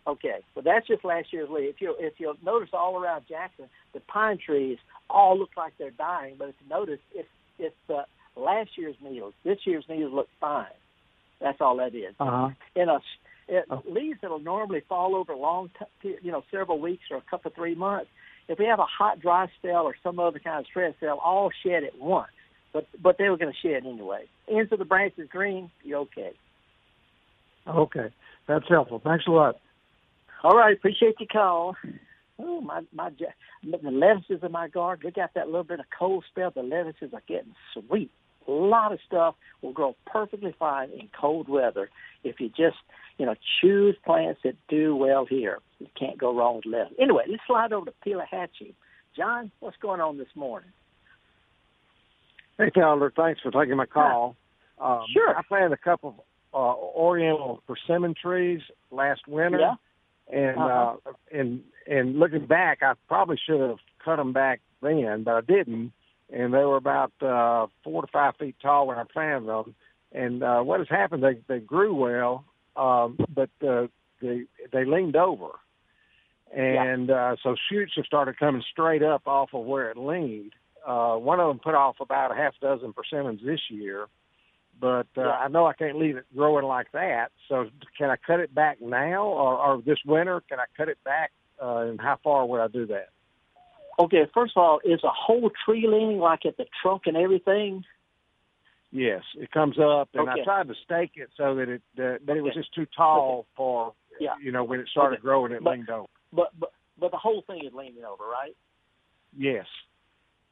[0.06, 1.74] Okay, well that's just last year's leaf.
[1.76, 4.78] If you if you'll notice all around Jackson, the pine trees
[5.08, 6.34] all look like they're dying.
[6.38, 7.28] But if you notice, it's
[7.58, 8.02] it's uh,
[8.36, 9.32] last year's needles.
[9.44, 10.66] This year's needles look fine.
[11.40, 12.14] That's all that is.
[12.20, 12.50] Uh-huh.
[12.76, 12.98] In a
[13.48, 15.70] it, leaves that'll normally fall over a long,
[16.02, 18.08] t- you know, several weeks or a couple of three months.
[18.48, 21.50] If we have a hot, dry spell or some other kind of stress, they'll all
[21.64, 22.30] shed at once.
[22.72, 24.24] But but they were going to shed anyway.
[24.50, 25.70] Ends of the branch is green.
[25.82, 26.32] You're okay.
[27.66, 28.12] Okay,
[28.46, 29.00] that's helpful.
[29.02, 29.56] Thanks a lot.
[30.44, 31.74] All right, appreciate your call.
[32.38, 35.06] Oh my my the lettuces in my garden.
[35.06, 36.50] We got that little bit of cold spell.
[36.50, 38.10] The lettuces are getting sweet.
[38.46, 41.88] A lot of stuff will grow perfectly fine in cold weather
[42.24, 42.76] if you just
[43.16, 45.60] you know choose plants that do well here.
[45.78, 46.94] You can't go wrong with lettuce.
[47.00, 48.74] Anyway, let's slide over to Pelahatchie.
[49.16, 50.70] John, what's going on this morning?
[52.58, 54.36] Hey, Calendar, thanks for taking my call.
[54.78, 55.36] Um, Sure.
[55.36, 56.14] I planted a couple of
[56.52, 59.74] uh, Oriental persimmon trees last winter, Yeah.
[60.32, 60.96] And Uh-huh.
[61.06, 65.40] uh, and and looking back, I probably should have cut them back then, but I
[65.42, 65.92] didn't.
[66.32, 69.74] And they were about uh, four to five feet tall when I planted them.
[70.12, 71.22] And uh, what has happened?
[71.22, 72.44] They they grew well,
[72.76, 73.88] um, but uh,
[74.22, 75.50] they they leaned over,
[76.54, 80.52] and uh, so shoots have started coming straight up off of where it leaned.
[80.86, 84.06] Uh, one of them put off about a half dozen persimmons this year,
[84.80, 87.28] but uh, I know I can't leave it growing like that.
[87.48, 90.42] So can I cut it back now, or, or this winter?
[90.48, 93.08] Can I cut it back, uh, and how far would I do that?
[94.00, 97.84] Okay, first of all, is a whole tree leaning like at the trunk and everything?
[98.90, 100.40] Yes, it comes up, and Okay.
[100.40, 103.46] I tried to stake it so that it, uh, but it was just too tall
[103.56, 104.34] for, Yeah.
[104.40, 105.22] you know, when it started Okay.
[105.22, 106.08] growing, it But- leaned over.
[106.32, 108.56] But but but the whole thing is leaning over, right?
[109.36, 109.66] Yes.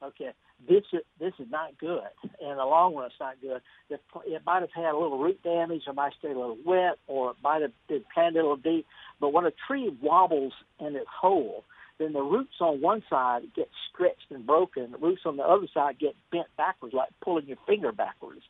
[0.01, 0.33] Okay,
[0.67, 2.03] this is this is not good.
[2.41, 3.61] In the long run, it's not good.
[3.89, 6.97] The, it might have had a little root damage, or might stay a little wet,
[7.07, 8.85] or it might have been planted a little deep.
[9.19, 11.63] But when a tree wobbles in its hole,
[11.99, 14.91] then the roots on one side get stretched and broken.
[14.91, 18.41] The roots on the other side get bent backwards, like pulling your finger backwards.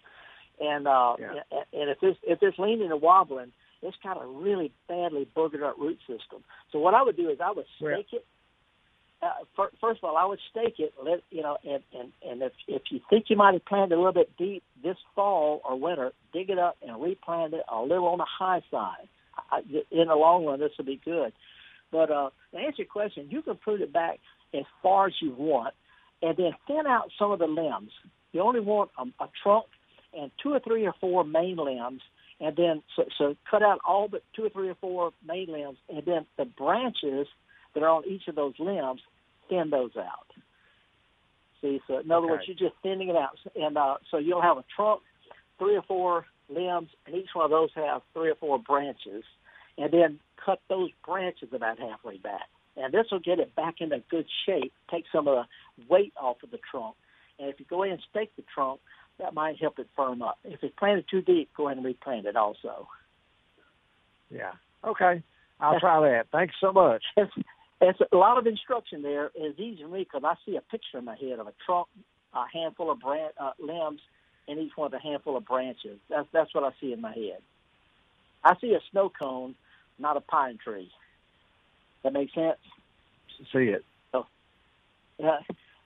[0.60, 1.34] And uh, Yeah.
[1.74, 3.52] and if it's if it's leaning and wobbling,
[3.82, 6.44] it's got a really badly boogered up root system.
[6.72, 8.26] So what I would do is I would stake it
[9.24, 10.94] uh, first of all, I would stake it.
[11.04, 13.98] Let you know, and and and if if you think you might have planted a
[13.98, 18.08] little bit deep this fall or winter, dig it up and replant it a little
[18.08, 19.08] on the high side.
[19.52, 19.60] I,
[19.92, 21.34] in the long run, this will be good.
[21.92, 24.20] But uh, to answer your question, you can prune it back
[24.54, 25.74] as far as you want,
[26.22, 27.92] and then thin out some of the limbs.
[28.32, 29.66] You only want a, a trunk
[30.14, 32.02] and two or three or four main limbs,
[32.40, 35.78] and then so, so cut out all but two or three or four main limbs,
[35.90, 37.28] and then the branches
[37.74, 39.02] that are on each of those limbs,
[39.50, 40.28] thin those out.
[41.62, 42.32] See, so in other Okay.
[42.32, 45.02] words, you're just thinning it out, and uh, so you'll have a trunk,
[45.58, 49.24] three or four limbs, and each one of those have three or four branches,
[49.78, 52.50] and then cut those branches about halfway back.
[52.76, 56.44] And this will get it back into good shape, take some of the weight off
[56.44, 56.96] of the trunk.
[57.40, 58.80] And if you go ahead and stake the trunk,
[59.20, 60.40] that might help it firm up.
[60.44, 62.88] If it's planted too deep, go ahead and replant it also.
[64.30, 64.54] Yeah.
[64.84, 65.24] Okay.
[65.60, 66.28] I'll try that.
[66.32, 67.04] Thanks so much.
[67.84, 69.32] It's, it's a lot of instruction there.
[69.36, 71.88] It's easy for me because I see a picture in my head of a trunk,
[72.34, 74.02] a handful of bran- uh, limbs,
[74.48, 76.00] and each one with a handful of branches.
[76.10, 77.40] That's that's what I see in my head.
[78.44, 79.56] I see a snow cone,
[80.00, 80.92] not a pine tree.
[82.04, 82.58] That makes sense.
[83.52, 83.84] See it.
[85.20, 85.40] Yeah,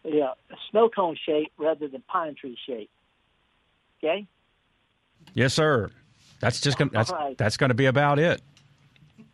[0.04, 2.90] yeah, a snow cone shape rather than pine tree shape.
[4.00, 4.26] Okay.
[5.34, 5.92] Yes, sir.
[6.40, 7.38] That's just gonna, that's All right.
[7.38, 8.42] that's going to be about it.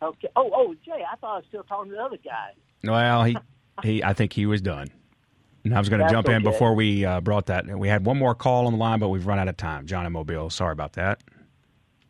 [0.04, 0.28] Okay.
[0.36, 2.52] Oh, oh, Jay, I thought I was still talking to the other guy.
[2.82, 3.36] Well, he
[3.82, 4.88] he I think he was done.
[5.64, 7.66] And I was going to jump in before we uh, brought that.
[7.66, 9.86] We had one more call on the line, but we've run out of time.
[9.86, 10.50] John and Mobile.
[10.50, 11.22] Sorry about that.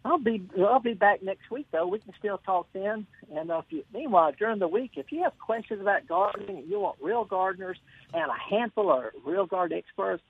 [0.05, 1.87] I'll be I'll be back next week though.
[1.87, 3.07] We can still talk then.
[3.35, 6.69] And uh, if you, meanwhile, during the week, if you have questions about gardening, and
[6.69, 7.79] you want real gardeners
[8.13, 10.23] and a handful of real garden experts,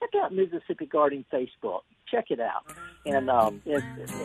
[0.00, 1.82] check out Mississippi Gardening Facebook.
[2.10, 2.66] Check it out.
[3.06, 3.82] And um, it,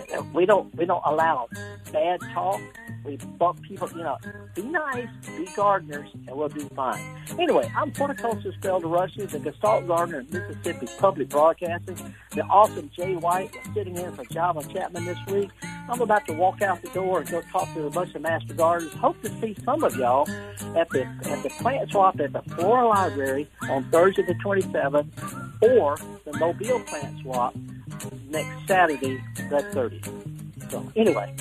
[0.10, 1.48] it, we don't we don't allow
[1.94, 2.60] bad talk.
[3.06, 3.90] We bump people.
[3.92, 4.18] You know,
[4.54, 5.08] be nice,
[5.38, 7.00] be gardeners, and we'll do fine.
[7.40, 12.14] Anyway, I'm horticulturist Felder Rushing, a consultant gardener at Mississippi Public Broadcasting.
[12.32, 15.52] The awesome Jay White is sitting in for Java Chapman this week.
[15.88, 18.56] I'm about to walk out the door and go talk to a bunch of master
[18.56, 18.94] gardeners.
[18.96, 20.30] Hope to see some of y'all
[20.76, 25.98] at the at the plant swap at the Flora Library on Thursday the 27th, or
[26.26, 27.56] the Mobile plant swap
[28.30, 30.72] next Saturday the 30th.
[30.72, 31.36] So anyway,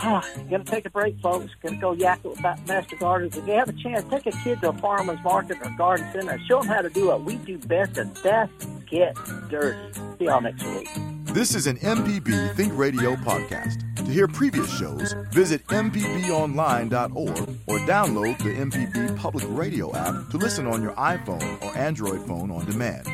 [0.00, 1.52] ah, gonna take a break, folks.
[1.62, 3.36] Gonna go yak about master gardeners.
[3.36, 6.38] If you have a chance, take a kid to a farmer's market or garden center
[6.46, 9.14] show them how to do what we do best, and that's get
[9.48, 9.78] dirty.
[10.18, 10.88] See y'all next week.
[11.32, 13.86] This is an MPB Think Radio podcast.
[13.96, 17.38] To hear previous shows, visit MPBOnline.org
[17.68, 22.50] or download the MPB Public Radio app to listen on your iPhone or Android phone
[22.50, 23.06] on demand.